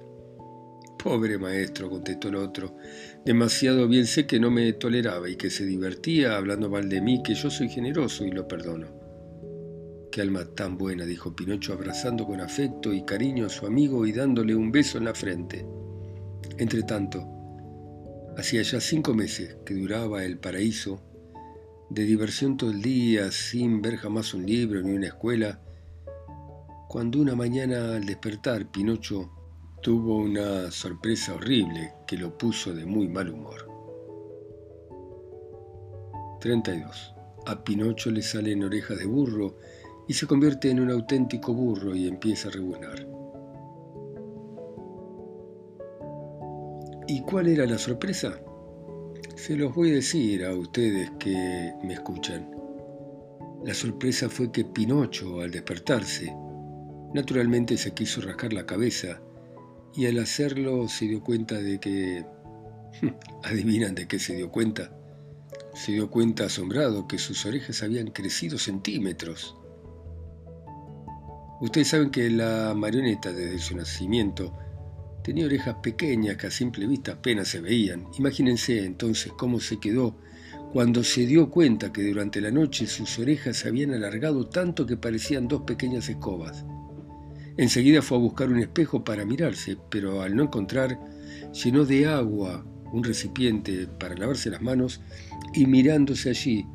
Pobre 1.01 1.37
maestro, 1.37 1.89
contestó 1.89 2.27
el 2.27 2.35
otro. 2.35 2.75
Demasiado 3.23 3.87
bien 3.87 4.05
sé 4.05 4.27
que 4.27 4.37
no 4.37 4.51
me 4.51 4.73
toleraba 4.73 5.29
y 5.29 5.37
que 5.37 5.49
se 5.49 5.65
divertía 5.65 6.35
hablando 6.35 6.69
mal 6.69 6.89
de 6.89 6.99
mí, 6.99 7.23
que 7.23 7.35
yo 7.35 7.49
soy 7.49 7.69
generoso 7.69 8.25
y 8.25 8.31
lo 8.31 8.49
perdono. 8.49 8.96
Alma 10.21 10.45
tan 10.45 10.77
buena, 10.77 11.05
dijo 11.05 11.35
Pinocho, 11.35 11.73
abrazando 11.73 12.25
con 12.25 12.41
afecto 12.41 12.93
y 12.93 13.03
cariño 13.03 13.45
a 13.45 13.49
su 13.49 13.65
amigo 13.65 14.05
y 14.05 14.11
dándole 14.11 14.55
un 14.55 14.71
beso 14.71 14.97
en 14.97 15.05
la 15.05 15.13
frente. 15.13 15.65
Entretanto, 16.57 17.27
hacía 18.37 18.61
ya 18.61 18.79
cinco 18.81 19.13
meses 19.13 19.57
que 19.65 19.73
duraba 19.73 20.23
el 20.23 20.39
paraíso, 20.39 21.01
de 21.89 22.03
diversión 22.03 22.57
todo 22.57 22.71
el 22.71 22.81
día, 22.81 23.31
sin 23.31 23.81
ver 23.81 23.97
jamás 23.97 24.33
un 24.33 24.45
libro 24.45 24.81
ni 24.81 24.91
una 24.91 25.07
escuela, 25.07 25.61
cuando 26.87 27.19
una 27.19 27.35
mañana 27.35 27.95
al 27.95 28.05
despertar 28.05 28.71
Pinocho 28.71 29.31
tuvo 29.81 30.17
una 30.17 30.71
sorpresa 30.71 31.35
horrible 31.35 31.93
que 32.07 32.17
lo 32.17 32.37
puso 32.37 32.73
de 32.73 32.85
muy 32.85 33.07
mal 33.07 33.29
humor. 33.29 33.67
32. 36.39 37.13
A 37.45 37.63
Pinocho 37.63 38.11
le 38.11 38.21
salen 38.21 38.63
orejas 38.63 38.97
de 38.97 39.05
burro 39.05 39.57
y 40.07 40.13
se 40.13 40.27
convierte 40.27 40.69
en 40.69 40.79
un 40.79 40.91
auténtico 40.91 41.53
burro 41.53 41.95
y 41.95 42.07
empieza 42.07 42.49
a 42.49 42.51
rebuznar. 42.51 43.07
¿Y 47.07 47.21
cuál 47.21 47.47
era 47.47 47.65
la 47.65 47.77
sorpresa? 47.77 48.39
Se 49.35 49.55
los 49.55 49.73
voy 49.73 49.91
a 49.91 49.95
decir 49.95 50.43
a 50.45 50.53
ustedes 50.53 51.11
que 51.19 51.73
me 51.83 51.93
escuchan. 51.93 52.51
La 53.63 53.73
sorpresa 53.73 54.29
fue 54.29 54.51
que 54.51 54.65
Pinocho, 54.65 55.41
al 55.41 55.51
despertarse, 55.51 56.33
naturalmente 57.13 57.77
se 57.77 57.93
quiso 57.93 58.21
rascar 58.21 58.53
la 58.53 58.65
cabeza 58.65 59.21
y 59.95 60.05
al 60.05 60.19
hacerlo 60.19 60.87
se 60.87 61.05
dio 61.05 61.23
cuenta 61.23 61.55
de 61.55 61.79
que... 61.79 62.25
¿Adivinan 63.43 63.95
de 63.95 64.07
qué 64.07 64.19
se 64.19 64.35
dio 64.35 64.51
cuenta? 64.51 64.95
Se 65.73 65.91
dio 65.91 66.09
cuenta 66.09 66.45
asombrado 66.45 67.07
que 67.07 67.17
sus 67.17 67.45
orejas 67.45 67.83
habían 67.83 68.11
crecido 68.11 68.57
centímetros. 68.57 69.56
Ustedes 71.59 71.87
saben 71.87 72.11
que 72.11 72.29
la 72.29 72.73
marioneta 72.75 73.31
desde 73.31 73.57
su 73.57 73.75
nacimiento 73.75 74.53
tenía 75.23 75.45
orejas 75.45 75.75
pequeñas 75.81 76.37
que 76.37 76.47
a 76.47 76.51
simple 76.51 76.85
vista 76.85 77.13
apenas 77.13 77.47
se 77.47 77.59
veían. 77.59 78.05
Imagínense 78.19 78.85
entonces 78.85 79.33
cómo 79.35 79.59
se 79.59 79.79
quedó 79.79 80.15
cuando 80.71 81.03
se 81.03 81.25
dio 81.25 81.49
cuenta 81.49 81.91
que 81.91 82.03
durante 82.03 82.41
la 82.41 82.51
noche 82.51 82.85
sus 82.85 83.17
orejas 83.17 83.57
se 83.57 83.69
habían 83.69 83.93
alargado 83.93 84.47
tanto 84.47 84.85
que 84.85 84.97
parecían 84.97 85.47
dos 85.47 85.63
pequeñas 85.63 86.07
escobas. 86.09 86.63
Enseguida 87.57 88.03
fue 88.03 88.17
a 88.17 88.21
buscar 88.21 88.49
un 88.49 88.59
espejo 88.59 89.03
para 89.03 89.25
mirarse, 89.25 89.77
pero 89.89 90.21
al 90.21 90.35
no 90.35 90.43
encontrar, 90.43 90.99
llenó 91.51 91.85
de 91.85 92.05
agua 92.05 92.63
un 92.93 93.03
recipiente 93.03 93.87
para 93.87 94.15
lavarse 94.15 94.51
las 94.51 94.61
manos 94.61 95.01
y 95.55 95.65
mirándose 95.65 96.29
allí, 96.29 96.65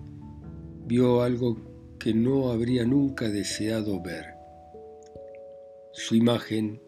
vio 0.86 1.22
algo 1.22 1.96
que 2.00 2.12
no 2.12 2.50
habría 2.50 2.84
nunca 2.84 3.28
deseado 3.28 4.02
ver. 4.02 4.41
Su 5.94 6.14
imagen, 6.14 6.80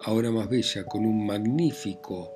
ahora 0.00 0.30
más 0.32 0.48
bella, 0.48 0.84
con 0.84 1.06
un 1.06 1.24
magnífico 1.26 2.32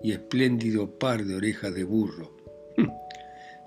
y 0.00 0.12
espléndido 0.12 0.98
par 0.98 1.24
de 1.24 1.34
orejas 1.34 1.74
de 1.74 1.84
burro. 1.84 2.36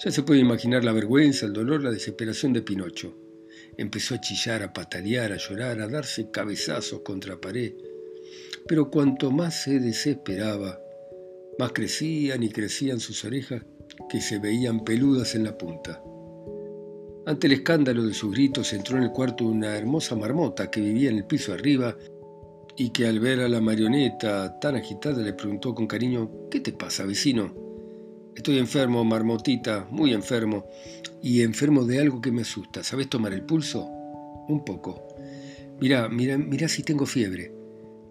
Ya 0.03 0.11
se 0.11 0.23
puede 0.23 0.41
imaginar 0.41 0.83
la 0.83 0.91
vergüenza, 0.91 1.45
el 1.45 1.53
dolor, 1.53 1.81
la 1.81 1.89
desesperación 1.89 2.51
de 2.51 2.61
Pinocho. 2.61 3.15
Empezó 3.77 4.15
a 4.15 4.19
chillar, 4.19 4.61
a 4.61 4.73
patalear, 4.73 5.31
a 5.31 5.37
llorar, 5.37 5.79
a 5.79 5.87
darse 5.87 6.29
cabezazos 6.31 6.99
contra 6.99 7.39
pared. 7.39 7.73
Pero 8.67 8.91
cuanto 8.91 9.31
más 9.31 9.63
se 9.63 9.79
desesperaba, 9.79 10.81
más 11.57 11.71
crecían 11.71 12.43
y 12.43 12.49
crecían 12.49 12.99
sus 12.99 13.23
orejas 13.23 13.63
que 14.09 14.19
se 14.19 14.37
veían 14.37 14.83
peludas 14.83 15.33
en 15.33 15.45
la 15.45 15.57
punta. 15.57 16.03
Ante 17.27 17.47
el 17.47 17.53
escándalo 17.53 18.03
de 18.03 18.13
sus 18.13 18.31
gritos 18.31 18.71
entró 18.73 18.97
en 18.97 19.03
el 19.03 19.11
cuarto 19.11 19.45
una 19.45 19.75
hermosa 19.75 20.15
marmota 20.15 20.69
que 20.69 20.79
vivía 20.79 21.09
en 21.09 21.17
el 21.17 21.25
piso 21.25 21.53
arriba 21.53 21.97
y 22.77 22.91
que 22.91 23.07
al 23.07 23.19
ver 23.19 23.39
a 23.39 23.49
la 23.49 23.61
marioneta 23.61 24.59
tan 24.59 24.75
agitada 24.75 25.23
le 25.23 25.33
preguntó 25.33 25.73
con 25.73 25.87
cariño, 25.87 26.29
¿qué 26.51 26.59
te 26.59 26.71
pasa, 26.71 27.03
vecino? 27.03 27.51
Estoy 28.35 28.59
enfermo, 28.59 29.03
marmotita, 29.03 29.87
muy 29.89 30.13
enfermo, 30.13 30.65
y 31.23 31.41
enfermo 31.41 31.85
de 31.85 31.99
algo 31.99 32.21
que 32.21 32.31
me 32.31 32.41
asusta. 32.41 32.83
¿Sabes 32.83 33.09
tomar 33.09 33.33
el 33.33 33.43
pulso? 33.43 33.85
Un 34.47 34.63
poco. 34.63 35.07
Mira, 35.79 36.07
mira, 36.09 36.37
mira 36.37 36.67
si 36.67 36.83
tengo 36.83 37.07
fiebre. 37.07 37.51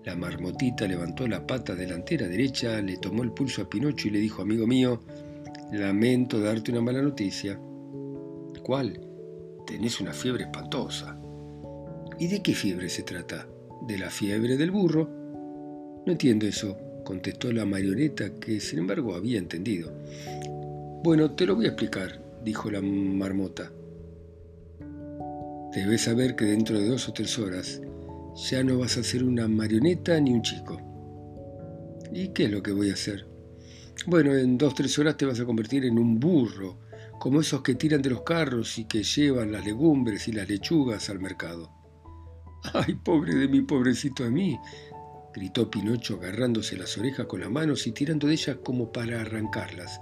La 0.04 0.16
marmotita 0.16 0.88
levantó 0.88 1.28
la 1.28 1.46
pata 1.46 1.76
delantera 1.76 2.26
derecha, 2.26 2.80
le 2.82 2.96
tomó 2.96 3.22
el 3.22 3.32
pulso 3.32 3.62
a 3.62 3.68
Pinocho 3.68 4.08
y 4.08 4.12
le 4.12 4.18
dijo, 4.18 4.42
amigo 4.42 4.66
mío, 4.66 5.02
lamento 5.72 6.40
darte 6.40 6.72
una 6.72 6.80
mala 6.80 7.02
noticia. 7.02 7.60
¿Cuál? 8.62 9.03
Tenés 9.66 10.00
una 10.00 10.12
fiebre 10.12 10.44
espantosa. 10.44 11.18
¿Y 12.18 12.28
de 12.28 12.42
qué 12.42 12.54
fiebre 12.54 12.88
se 12.88 13.02
trata? 13.02 13.48
¿De 13.86 13.98
la 13.98 14.10
fiebre 14.10 14.56
del 14.56 14.70
burro? 14.70 15.08
No 16.06 16.12
entiendo 16.12 16.46
eso 16.46 16.76
contestó 17.04 17.52
la 17.52 17.64
marioneta, 17.64 18.34
que 18.40 18.58
sin 18.58 18.80
embargo 18.80 19.14
había 19.14 19.38
entendido. 19.38 19.92
Bueno, 21.04 21.30
te 21.32 21.46
lo 21.46 21.54
voy 21.54 21.66
a 21.66 21.68
explicar, 21.68 22.20
dijo 22.42 22.70
la 22.70 22.80
marmota. 22.80 23.70
Debes 25.72 26.02
saber 26.02 26.34
que 26.34 26.46
dentro 26.46 26.78
de 26.78 26.88
dos 26.88 27.08
o 27.08 27.12
tres 27.12 27.38
horas 27.38 27.80
ya 28.50 28.64
no 28.64 28.78
vas 28.78 28.96
a 28.96 29.04
ser 29.04 29.22
una 29.22 29.46
marioneta 29.46 30.18
ni 30.18 30.32
un 30.32 30.42
chico. 30.42 30.80
¿Y 32.12 32.28
qué 32.28 32.44
es 32.44 32.50
lo 32.50 32.62
que 32.62 32.72
voy 32.72 32.90
a 32.90 32.94
hacer? 32.94 33.26
Bueno, 34.06 34.34
en 34.34 34.58
dos 34.58 34.72
o 34.72 34.76
tres 34.76 34.98
horas 34.98 35.16
te 35.16 35.26
vas 35.26 35.40
a 35.40 35.44
convertir 35.44 35.84
en 35.84 35.98
un 35.98 36.18
burro, 36.18 36.78
como 37.18 37.40
esos 37.40 37.62
que 37.62 37.74
tiran 37.74 38.02
de 38.02 38.10
los 38.10 38.22
carros 38.22 38.78
y 38.78 38.84
que 38.84 39.02
llevan 39.02 39.52
las 39.52 39.64
legumbres 39.64 40.28
y 40.28 40.32
las 40.32 40.48
lechugas 40.48 41.08
al 41.10 41.20
mercado. 41.20 41.70
Ay, 42.74 42.94
pobre 42.94 43.34
de 43.34 43.48
mí, 43.48 43.62
pobrecito 43.62 44.24
de 44.24 44.30
mí, 44.30 44.58
gritó 45.34 45.70
Pinocho 45.70 46.16
agarrándose 46.16 46.76
las 46.76 46.96
orejas 46.96 47.26
con 47.26 47.40
las 47.40 47.50
manos 47.50 47.86
y 47.86 47.92
tirando 47.92 48.26
de 48.26 48.34
ellas 48.34 48.58
como 48.62 48.92
para 48.92 49.20
arrancarlas. 49.20 50.00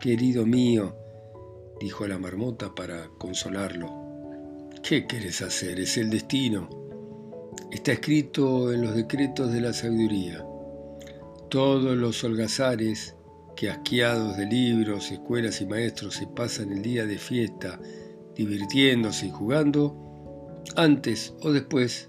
Querido 0.00 0.46
mío, 0.46 0.96
dijo 1.80 2.06
la 2.06 2.18
marmota 2.18 2.74
para 2.74 3.08
consolarlo. 3.18 4.08
¿Qué 4.82 5.06
quieres 5.06 5.42
hacer? 5.42 5.80
Es 5.80 5.96
el 5.96 6.10
destino. 6.10 6.68
Está 7.70 7.92
escrito 7.92 8.72
en 8.72 8.82
los 8.82 8.94
decretos 8.94 9.52
de 9.52 9.60
la 9.60 9.72
sabiduría. 9.72 10.44
Todos 11.50 11.96
los 11.96 12.22
holgazares 12.22 13.14
que 13.58 13.70
asqueados 13.70 14.36
de 14.36 14.46
libros, 14.46 15.10
escuelas 15.10 15.60
y 15.60 15.66
maestros 15.66 16.14
se 16.14 16.28
pasan 16.28 16.70
el 16.70 16.80
día 16.80 17.06
de 17.06 17.18
fiesta, 17.18 17.80
divirtiéndose 18.36 19.26
y 19.26 19.30
jugando, 19.32 20.62
antes 20.76 21.34
o 21.40 21.50
después 21.50 22.08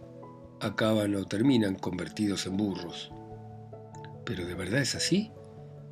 acaban 0.62 1.16
o 1.16 1.26
terminan 1.26 1.74
convertidos 1.74 2.46
en 2.46 2.56
burros. 2.56 3.12
¿Pero 4.26 4.46
de 4.46 4.54
verdad 4.54 4.82
es 4.82 4.94
así? 4.94 5.32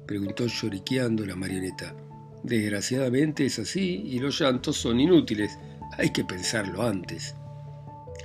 preguntó 0.06 0.46
lloriqueando 0.46 1.26
la 1.26 1.36
marioneta. 1.36 1.96
Desgraciadamente 2.44 3.48
es 3.48 3.58
así 3.58 4.04
y 4.06 4.20
los 4.20 4.40
llantos 4.40 4.78
son 4.78 5.00
inútiles. 5.00 5.58
Hay 5.98 6.12
que 6.12 6.24
pensarlo 6.24 6.84
antes. 6.84 7.34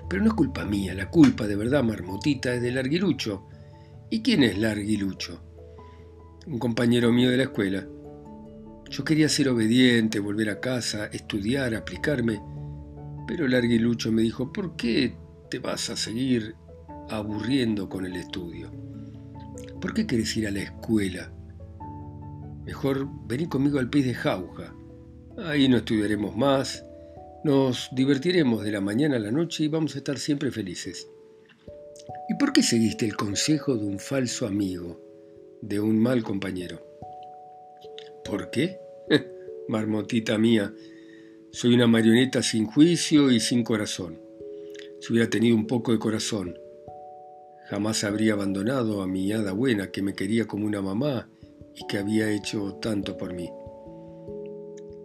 Pero 0.06 0.22
no 0.22 0.28
es 0.28 0.34
culpa 0.34 0.66
mía, 0.66 0.92
la 0.92 1.08
culpa 1.08 1.46
de 1.46 1.56
verdad, 1.56 1.82
marmotita, 1.82 2.52
es 2.52 2.60
del 2.60 2.76
arguilucho. 2.76 3.48
¿Y 4.10 4.20
quién 4.20 4.42
es 4.42 4.58
Larguilucho? 4.58 5.51
Un 6.46 6.58
compañero 6.58 7.12
mío 7.12 7.30
de 7.30 7.36
la 7.36 7.44
escuela. 7.44 7.86
Yo 8.90 9.04
quería 9.04 9.28
ser 9.28 9.48
obediente, 9.48 10.18
volver 10.18 10.50
a 10.50 10.58
casa, 10.58 11.06
estudiar, 11.06 11.72
aplicarme. 11.74 12.42
Pero 13.28 13.46
Larguilucho 13.46 14.10
me 14.10 14.22
dijo, 14.22 14.52
¿por 14.52 14.74
qué 14.74 15.16
te 15.50 15.60
vas 15.60 15.88
a 15.90 15.96
seguir 15.96 16.56
aburriendo 17.08 17.88
con 17.88 18.04
el 18.06 18.16
estudio? 18.16 18.72
¿Por 19.80 19.94
qué 19.94 20.04
querés 20.04 20.36
ir 20.36 20.48
a 20.48 20.50
la 20.50 20.62
escuela? 20.62 21.32
Mejor 22.64 23.08
vení 23.28 23.46
conmigo 23.46 23.78
al 23.78 23.88
pez 23.88 24.06
de 24.06 24.14
jauja. 24.14 24.74
Ahí 25.38 25.68
no 25.68 25.76
estudiaremos 25.76 26.36
más, 26.36 26.84
nos 27.44 27.88
divertiremos 27.92 28.64
de 28.64 28.72
la 28.72 28.80
mañana 28.80 29.16
a 29.16 29.20
la 29.20 29.30
noche 29.30 29.64
y 29.64 29.68
vamos 29.68 29.94
a 29.94 29.98
estar 29.98 30.18
siempre 30.18 30.50
felices. 30.50 31.08
¿Y 32.28 32.34
por 32.34 32.52
qué 32.52 32.64
seguiste 32.64 33.06
el 33.06 33.16
consejo 33.16 33.76
de 33.76 33.86
un 33.86 34.00
falso 34.00 34.46
amigo, 34.46 35.11
de 35.62 35.80
un 35.80 35.98
mal 35.98 36.22
compañero? 36.22 36.84
¿Por 38.24 38.50
qué? 38.50 38.78
Marmotita 39.68 40.36
mía, 40.36 40.74
soy 41.52 41.74
una 41.74 41.86
marioneta 41.86 42.42
sin 42.42 42.66
juicio 42.66 43.30
y 43.30 43.40
sin 43.40 43.62
corazón. 43.62 44.20
Si 45.00 45.12
hubiera 45.12 45.30
tenido 45.30 45.56
un 45.56 45.66
poco 45.66 45.92
de 45.92 45.98
corazón, 45.98 46.58
jamás 47.68 48.04
habría 48.04 48.34
abandonado 48.34 49.02
a 49.02 49.06
mi 49.06 49.32
hada 49.32 49.52
buena 49.52 49.90
que 49.90 50.02
me 50.02 50.14
quería 50.14 50.46
como 50.46 50.66
una 50.66 50.82
mamá 50.82 51.28
y 51.74 51.86
que 51.86 51.98
había 51.98 52.30
hecho 52.30 52.74
tanto 52.74 53.16
por 53.16 53.32
mí. 53.32 53.48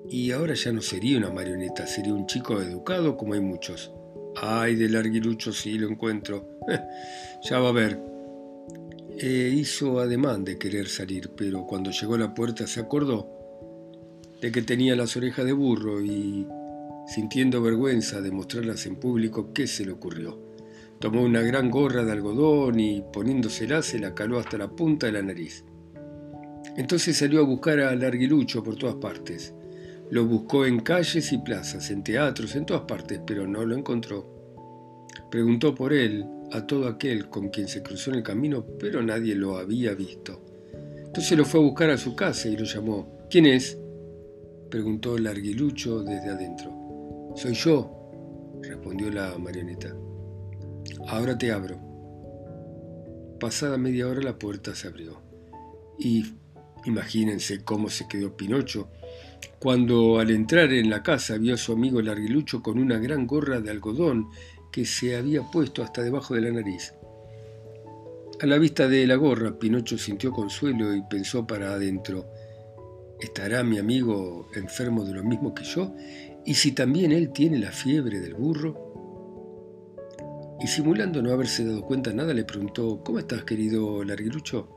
Y 0.09 0.31
ahora 0.31 0.55
ya 0.55 0.71
no 0.71 0.81
sería 0.81 1.17
una 1.17 1.29
marioneta, 1.29 1.85
sería 1.85 2.13
un 2.13 2.27
chico 2.27 2.61
educado 2.61 3.15
como 3.15 3.33
hay 3.33 3.41
muchos. 3.41 3.91
Ay, 4.35 4.75
del 4.75 4.93
larguilucho 4.93 5.51
sí 5.51 5.77
lo 5.77 5.87
encuentro. 5.87 6.49
ya 7.49 7.59
va 7.59 7.69
a 7.69 7.73
ver. 7.73 8.16
E 9.19 9.49
hizo 9.49 9.99
ademán 9.99 10.45
de 10.45 10.59
querer 10.59 10.87
salir, 10.87 11.31
pero 11.35 11.65
cuando 11.65 11.89
llegó 11.89 12.13
a 12.13 12.19
la 12.19 12.35
puerta 12.35 12.67
se 12.67 12.79
acordó 12.79 13.27
de 14.39 14.51
que 14.51 14.61
tenía 14.61 14.95
las 14.95 15.17
orejas 15.17 15.43
de 15.43 15.53
burro 15.53 16.03
y, 16.03 16.45
sintiendo 17.07 17.59
vergüenza 17.63 18.21
de 18.21 18.29
mostrarlas 18.29 18.85
en 18.85 18.97
público, 18.97 19.53
¿qué 19.53 19.65
se 19.65 19.85
le 19.85 19.93
ocurrió? 19.93 20.39
Tomó 20.99 21.23
una 21.23 21.41
gran 21.41 21.71
gorra 21.71 22.05
de 22.05 22.11
algodón 22.11 22.79
y 22.79 23.03
poniéndosela 23.11 23.81
se 23.81 23.97
la 23.97 24.13
caló 24.13 24.37
hasta 24.37 24.59
la 24.59 24.67
punta 24.67 25.07
de 25.07 25.13
la 25.13 25.23
nariz. 25.23 25.65
Entonces 26.75 27.17
salió 27.17 27.39
a 27.39 27.45
buscar 27.45 27.79
a 27.79 27.95
Larguilucho 27.95 28.61
por 28.61 28.75
todas 28.75 28.97
partes. 28.97 29.55
Lo 30.11 30.27
buscó 30.27 30.67
en 30.67 30.81
calles 30.81 31.31
y 31.31 31.39
plazas, 31.39 31.89
en 31.89 32.03
teatros, 32.03 32.55
en 32.55 32.67
todas 32.67 32.83
partes, 32.83 33.19
pero 33.25 33.47
no 33.47 33.65
lo 33.65 33.75
encontró. 33.75 34.27
Preguntó 35.31 35.73
por 35.73 35.91
él 35.91 36.23
a 36.51 36.65
todo 36.65 36.87
aquel 36.87 37.29
con 37.29 37.49
quien 37.49 37.67
se 37.67 37.83
cruzó 37.83 38.11
en 38.11 38.17
el 38.17 38.23
camino, 38.23 38.65
pero 38.79 39.01
nadie 39.01 39.35
lo 39.35 39.57
había 39.57 39.93
visto. 39.93 40.43
Entonces 41.05 41.37
lo 41.37 41.45
fue 41.45 41.59
a 41.59 41.63
buscar 41.63 41.89
a 41.89 41.97
su 41.97 42.15
casa 42.15 42.47
y 42.47 42.57
lo 42.57 42.65
llamó. 42.65 43.27
¿Quién 43.29 43.45
es? 43.45 43.77
preguntó 44.69 45.17
Larguilucho 45.17 46.03
desde 46.03 46.29
adentro. 46.29 47.33
Soy 47.35 47.53
yo, 47.53 48.59
respondió 48.61 49.09
la 49.09 49.37
marioneta. 49.37 49.95
Ahora 51.07 51.37
te 51.37 51.51
abro. 51.51 51.79
Pasada 53.39 53.77
media 53.77 54.07
hora 54.07 54.21
la 54.21 54.37
puerta 54.37 54.73
se 54.73 54.87
abrió 54.87 55.21
y 55.99 56.23
Imagínense 56.87 57.65
cómo 57.65 57.89
se 57.89 58.07
quedó 58.07 58.37
Pinocho 58.37 58.87
cuando 59.59 60.19
al 60.19 60.31
entrar 60.31 60.71
en 60.71 60.89
la 60.89 61.03
casa 61.03 61.37
vio 61.37 61.55
a 61.55 61.57
su 61.57 61.73
amigo 61.73 62.01
Larguilucho 62.01 62.63
con 62.63 62.79
una 62.79 62.97
gran 62.97 63.27
gorra 63.27 63.59
de 63.59 63.69
algodón 63.69 64.29
que 64.71 64.85
se 64.85 65.15
había 65.15 65.41
puesto 65.43 65.83
hasta 65.83 66.01
debajo 66.01 66.35
de 66.35 66.41
la 66.41 66.51
nariz. 66.51 66.93
A 68.39 68.45
la 68.45 68.57
vista 68.57 68.87
de 68.87 69.07
la 69.07 69.15
gorra, 69.15 69.57
Pinocho 69.57 69.97
sintió 69.97 70.31
consuelo 70.31 70.93
y 70.93 71.01
pensó 71.09 71.47
para 71.47 71.73
adentro, 71.73 72.25
¿estará 73.19 73.63
mi 73.63 73.79
amigo 73.79 74.47
enfermo 74.55 75.03
de 75.03 75.13
lo 75.13 75.23
mismo 75.23 75.55
que 75.55 75.63
yo? 75.63 75.93
¿Y 76.45 76.53
si 76.53 76.73
también 76.73 77.11
él 77.11 77.31
tiene 77.31 77.57
la 77.57 77.71
fiebre 77.71 78.19
del 78.19 78.35
burro? 78.35 78.87
Y 80.59 80.67
simulando 80.67 81.21
no 81.21 81.31
haberse 81.31 81.65
dado 81.65 81.83
cuenta 81.83 82.13
nada, 82.13 82.33
le 82.33 82.43
preguntó, 82.43 83.01
¿cómo 83.03 83.19
estás, 83.19 83.43
querido 83.43 84.03
Larguilucho? 84.03 84.67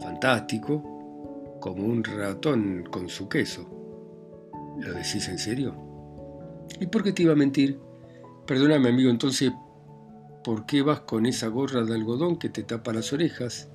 Fantástico, 0.00 1.58
como 1.60 1.84
un 1.84 2.04
ratón 2.04 2.84
con 2.90 3.08
su 3.08 3.28
queso. 3.28 3.68
¿Lo 4.78 4.92
decís 4.92 5.28
en 5.28 5.38
serio? 5.38 5.74
¿Y 6.80 6.86
por 6.86 7.02
qué 7.02 7.12
te 7.12 7.22
iba 7.22 7.32
a 7.32 7.36
mentir? 7.36 7.80
Perdóname, 8.46 8.90
amigo, 8.90 9.10
entonces, 9.10 9.52
¿por 10.44 10.66
qué 10.66 10.82
vas 10.82 11.00
con 11.00 11.26
esa 11.26 11.48
gorra 11.48 11.82
de 11.82 11.94
algodón 11.94 12.38
que 12.38 12.48
te 12.48 12.62
tapa 12.62 12.92
las 12.92 13.12
orejas? 13.12 13.68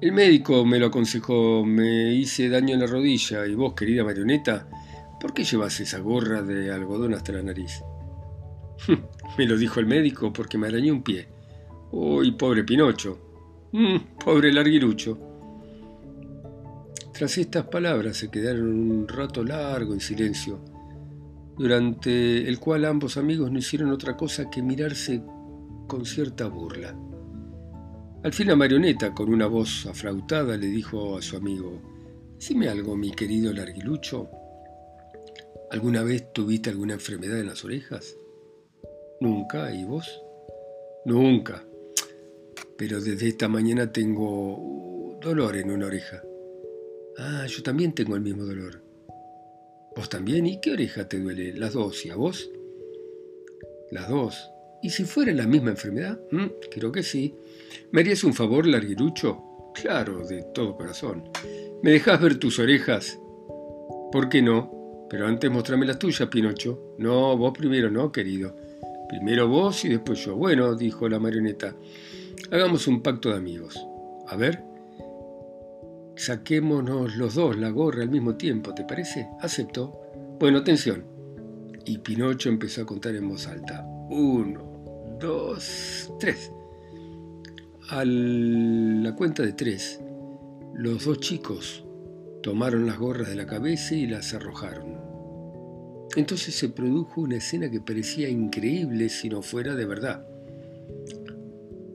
El 0.00 0.12
médico 0.12 0.64
me 0.64 0.78
lo 0.78 0.86
aconsejó, 0.86 1.62
me 1.64 2.14
hice 2.14 2.48
daño 2.48 2.74
en 2.74 2.80
la 2.80 2.86
rodilla 2.86 3.46
y 3.46 3.54
vos, 3.54 3.74
querida 3.74 4.02
marioneta, 4.02 4.66
¿por 5.20 5.34
qué 5.34 5.44
llevas 5.44 5.78
esa 5.80 5.98
gorra 5.98 6.42
de 6.42 6.72
algodón 6.72 7.12
hasta 7.12 7.32
la 7.32 7.42
nariz? 7.42 7.82
me 9.38 9.46
lo 9.46 9.56
dijo 9.58 9.78
el 9.78 9.86
médico 9.86 10.32
porque 10.32 10.56
me 10.56 10.68
arañó 10.68 10.94
un 10.94 11.02
pie. 11.02 11.28
¡Uy, 11.92 12.32
pobre 12.32 12.64
Pinocho! 12.64 13.68
Mm, 13.72 13.96
pobre 14.24 14.52
Larguirucho! 14.52 15.18
Tras 17.12 17.38
estas 17.38 17.66
palabras 17.66 18.16
se 18.16 18.30
quedaron 18.30 18.68
un 18.68 19.06
rato 19.06 19.44
largo 19.44 19.92
en 19.92 20.00
silencio, 20.00 20.73
durante 21.56 22.48
el 22.48 22.58
cual 22.58 22.84
ambos 22.84 23.16
amigos 23.16 23.50
no 23.50 23.58
hicieron 23.58 23.90
otra 23.90 24.16
cosa 24.16 24.50
que 24.50 24.62
mirarse 24.62 25.22
con 25.86 26.04
cierta 26.04 26.48
burla. 26.48 26.96
Al 28.22 28.32
fin 28.32 28.48
la 28.48 28.56
marioneta, 28.56 29.12
con 29.12 29.32
una 29.32 29.46
voz 29.46 29.86
aflautada, 29.86 30.56
le 30.56 30.66
dijo 30.66 31.18
a 31.18 31.22
su 31.22 31.36
amigo, 31.36 31.82
Dime 32.48 32.68
algo, 32.68 32.96
mi 32.96 33.10
querido 33.10 33.52
Larguilucho. 33.52 34.28
¿Alguna 35.70 36.02
vez 36.02 36.32
tuviste 36.32 36.70
alguna 36.70 36.94
enfermedad 36.94 37.38
en 37.40 37.46
las 37.46 37.64
orejas? 37.64 38.16
Nunca, 39.20 39.74
¿y 39.74 39.84
vos? 39.84 40.20
Nunca. 41.06 41.64
Pero 42.76 43.00
desde 43.00 43.28
esta 43.28 43.48
mañana 43.48 43.92
tengo 43.92 45.18
dolor 45.22 45.56
en 45.56 45.70
una 45.70 45.86
oreja. 45.86 46.22
Ah, 47.18 47.46
yo 47.46 47.62
también 47.62 47.94
tengo 47.94 48.14
el 48.14 48.20
mismo 48.20 48.44
dolor. 48.44 48.83
¿Vos 49.96 50.08
también? 50.08 50.46
¿Y 50.46 50.60
qué 50.60 50.72
oreja 50.72 51.08
te 51.08 51.20
duele? 51.20 51.52
Las 51.54 51.74
dos. 51.74 52.04
¿Y 52.04 52.10
a 52.10 52.16
vos? 52.16 52.50
Las 53.90 54.08
dos. 54.08 54.50
¿Y 54.82 54.90
si 54.90 55.04
fuera 55.04 55.32
la 55.32 55.46
misma 55.46 55.70
enfermedad? 55.70 56.20
Mm, 56.30 56.46
creo 56.70 56.92
que 56.92 57.02
sí. 57.02 57.34
¿Me 57.90 58.00
harías 58.00 58.24
un 58.24 58.34
favor, 58.34 58.66
larguirucho? 58.66 59.42
Claro, 59.74 60.26
de 60.26 60.42
todo 60.54 60.76
corazón. 60.76 61.24
¿Me 61.82 61.92
dejas 61.92 62.20
ver 62.20 62.38
tus 62.38 62.58
orejas? 62.58 63.18
¿Por 64.12 64.28
qué 64.28 64.42
no? 64.42 65.06
Pero 65.08 65.26
antes 65.26 65.50
mostrame 65.50 65.86
las 65.86 65.98
tuyas, 65.98 66.28
Pinocho. 66.28 66.94
No, 66.98 67.36
vos 67.36 67.56
primero 67.56 67.90
no, 67.90 68.10
querido. 68.10 68.56
Primero 69.08 69.48
vos 69.48 69.84
y 69.84 69.88
después 69.88 70.24
yo. 70.24 70.34
Bueno, 70.36 70.74
dijo 70.74 71.08
la 71.08 71.18
marioneta, 71.18 71.76
hagamos 72.50 72.86
un 72.86 73.02
pacto 73.02 73.30
de 73.30 73.36
amigos. 73.36 73.78
A 74.28 74.36
ver, 74.36 74.62
Saquémonos 76.16 77.16
los 77.16 77.34
dos 77.34 77.56
la 77.56 77.70
gorra 77.70 78.02
al 78.02 78.10
mismo 78.10 78.36
tiempo, 78.36 78.72
¿te 78.74 78.84
parece? 78.84 79.28
Aceptó. 79.40 80.00
Bueno, 80.38 80.58
atención. 80.58 81.04
Y 81.84 81.98
Pinocho 81.98 82.48
empezó 82.48 82.82
a 82.82 82.86
contar 82.86 83.14
en 83.14 83.28
voz 83.28 83.46
alta. 83.46 83.84
Uno, 84.10 85.16
dos, 85.20 86.12
tres. 86.20 86.52
A 87.90 88.04
la 88.04 89.14
cuenta 89.14 89.42
de 89.42 89.52
tres, 89.52 90.00
los 90.74 91.04
dos 91.04 91.20
chicos 91.20 91.84
tomaron 92.42 92.86
las 92.86 92.98
gorras 92.98 93.28
de 93.28 93.34
la 93.34 93.46
cabeza 93.46 93.94
y 93.94 94.06
las 94.06 94.32
arrojaron. 94.34 94.98
Entonces 96.16 96.54
se 96.54 96.68
produjo 96.68 97.22
una 97.22 97.36
escena 97.36 97.70
que 97.70 97.80
parecía 97.80 98.28
increíble 98.28 99.08
si 99.08 99.28
no 99.28 99.42
fuera 99.42 99.74
de 99.74 99.84
verdad. 99.84 100.26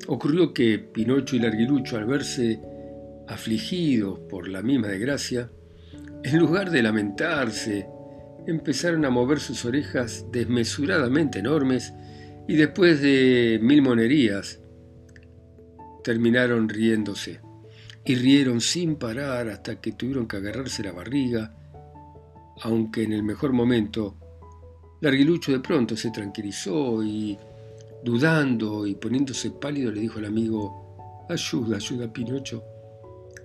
Ocurrió 0.07 0.53
que 0.53 0.79
Pinocho 0.79 1.35
y 1.35 1.39
Larguilucho, 1.39 1.97
al 1.97 2.05
verse 2.05 2.59
afligidos 3.29 4.19
por 4.19 4.47
la 4.49 4.61
misma 4.61 4.87
desgracia, 4.87 5.49
en 6.23 6.37
lugar 6.39 6.71
de 6.71 6.83
lamentarse, 6.83 7.87
empezaron 8.47 9.05
a 9.05 9.09
mover 9.09 9.39
sus 9.39 9.63
orejas 9.65 10.25
desmesuradamente 10.31 11.39
enormes 11.39 11.93
y 12.47 12.55
después 12.55 13.01
de 13.01 13.59
mil 13.61 13.83
monerías 13.83 14.59
terminaron 16.03 16.67
riéndose. 16.67 17.39
Y 18.03 18.15
rieron 18.15 18.59
sin 18.59 18.95
parar 18.95 19.49
hasta 19.49 19.79
que 19.79 19.91
tuvieron 19.91 20.27
que 20.27 20.37
agarrarse 20.37 20.81
la 20.81 20.91
barriga, 20.91 21.55
aunque 22.63 23.03
en 23.03 23.13
el 23.13 23.21
mejor 23.21 23.53
momento 23.53 24.17
Larguilucho 25.01 25.51
de 25.51 25.59
pronto 25.59 25.95
se 25.95 26.09
tranquilizó 26.09 27.03
y, 27.03 27.37
dudando 28.03 28.87
y 28.87 28.95
poniéndose 28.95 29.51
pálido, 29.51 29.91
le 29.91 30.01
dijo 30.01 30.17
al 30.19 30.25
amigo, 30.25 31.25
ayuda, 31.29 31.77
ayuda, 31.77 32.11
Pinocho, 32.11 32.63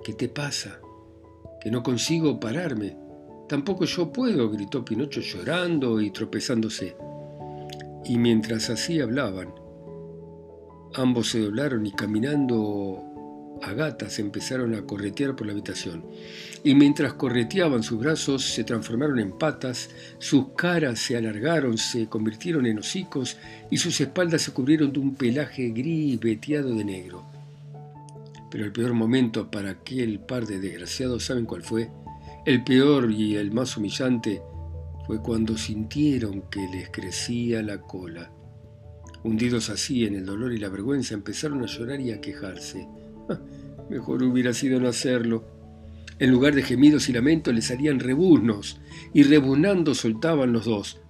¿qué 0.05 0.13
te 0.13 0.29
pasa? 0.29 0.79
Que 1.61 1.71
no 1.71 1.83
consigo 1.83 2.39
pararme. 2.39 2.97
Tampoco 3.49 3.87
yo 3.87 4.13
puedo, 4.13 4.51
gritó 4.51 4.85
Pinocho 4.85 5.21
llorando 5.21 6.01
y 6.01 6.11
tropezándose. 6.11 6.95
Y 8.05 8.19
mientras 8.19 8.71
así 8.71 9.01
hablaban, 9.01 9.53
ambos 10.95 11.31
se 11.31 11.41
doblaron 11.41 11.87
y 11.87 11.93
caminando 11.93 13.03
a 13.63 13.73
gatas 13.73 14.19
empezaron 14.19 14.75
a 14.75 14.83
corretear 14.83 15.35
por 15.35 15.47
la 15.47 15.53
habitación. 15.53 16.05
Y 16.63 16.75
mientras 16.75 17.15
correteaban 17.15 17.83
sus 17.83 17.99
brazos 17.99 18.45
se 18.45 18.65
transformaron 18.65 19.19
en 19.19 19.33
patas, 19.33 19.89
sus 20.19 20.49
caras 20.51 20.99
se 20.99 21.17
alargaron, 21.17 21.79
se 21.79 22.09
convirtieron 22.09 22.67
en 22.67 22.79
hocicos 22.79 23.39
y 23.71 23.79
sus 23.79 24.01
espaldas 24.03 24.43
se 24.43 24.53
cubrieron 24.53 24.93
de 24.93 24.99
un 24.99 25.15
pelaje 25.15 25.71
gris 25.71 26.21
veteado 26.21 26.75
de 26.75 26.85
negro. 26.85 27.34
Pero 28.55 28.67
el 28.67 28.73
peor 28.73 28.95
momento 28.95 29.51
para 29.51 29.71
aquel 29.71 30.21
par 30.21 30.47
de 30.47 30.61
desgraciados, 30.61 31.25
¿saben 31.25 31.45
cuál 31.45 31.65
fue? 31.65 31.91
El 32.47 32.63
peor 32.63 33.11
y 33.11 33.35
el 33.35 33.51
más 33.51 33.77
humillante 33.77 34.43
fue 35.09 35.21
cuando 35.21 35.59
sintieron 35.59 36.43
que 36.43 36.61
les 36.69 36.89
crecía 36.91 37.63
la 37.63 37.81
cola. 37.81 38.31
Hundidos 39.25 39.71
así 39.71 40.05
en 40.05 40.15
el 40.15 40.25
dolor 40.25 40.53
y 40.53 40.59
la 40.59 40.69
vergüenza, 40.69 41.15
empezaron 41.15 41.65
a 41.65 41.67
llorar 41.67 42.01
y 42.01 42.13
a 42.13 42.21
quejarse. 42.21 42.87
Mejor 43.91 44.23
hubiera 44.23 44.53
sido 44.53 44.79
no 44.79 44.87
hacerlo. 44.87 45.45
En 46.21 46.31
lugar 46.31 46.55
de 46.55 46.63
gemidos 46.63 47.09
y 47.09 47.13
lamentos 47.13 47.53
les 47.53 47.65
salían 47.65 47.99
rebuznos, 47.99 48.81
y 49.13 49.25
rebuznando 49.25 49.97
soltaban 49.97 50.53
los 50.53 50.65
dos. 50.65 51.01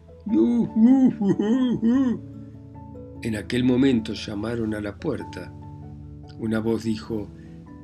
En 3.23 3.37
aquel 3.37 3.65
momento 3.65 4.15
llamaron 4.15 4.75
a 4.75 4.81
la 4.81 4.97
puerta. 4.97 5.53
Una 6.39 6.59
voz 6.61 6.85
dijo, 6.85 7.29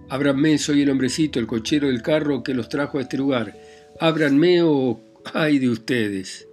Ábranme, 0.08 0.58
soy 0.58 0.82
el 0.82 0.90
hombrecito, 0.90 1.38
el 1.38 1.46
cochero 1.46 1.86
del 1.86 2.02
carro 2.02 2.42
que 2.42 2.52
los 2.52 2.68
trajo 2.68 2.98
a 2.98 3.02
este 3.02 3.16
lugar. 3.16 3.56
Ábranme 4.00 4.62
o 4.62 5.00
ay 5.32 5.58
de 5.58 5.68
ustedes. 5.68 6.48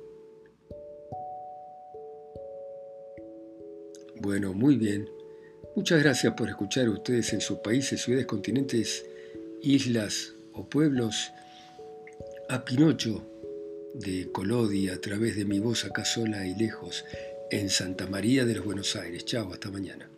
Bueno, 4.21 4.53
muy 4.53 4.75
bien. 4.75 5.09
Muchas 5.75 6.03
gracias 6.03 6.33
por 6.33 6.49
escuchar 6.49 6.89
ustedes 6.89 7.33
en 7.33 7.41
sus 7.41 7.59
países, 7.59 8.01
ciudades, 8.01 8.25
continentes, 8.25 9.05
islas 9.61 10.33
o 10.53 10.67
pueblos 10.67 11.31
a 12.49 12.63
Pinocho 12.63 13.25
de 13.93 14.31
Colodi 14.31 14.89
a 14.89 14.99
través 15.01 15.35
de 15.35 15.45
mi 15.45 15.59
voz 15.59 15.85
acá 15.85 16.05
sola 16.05 16.45
y 16.45 16.55
lejos 16.55 17.05
en 17.51 17.69
Santa 17.69 18.07
María 18.07 18.45
de 18.45 18.55
los 18.55 18.65
Buenos 18.65 18.95
Aires. 18.95 19.25
Chao, 19.25 19.51
hasta 19.51 19.71
mañana. 19.71 20.09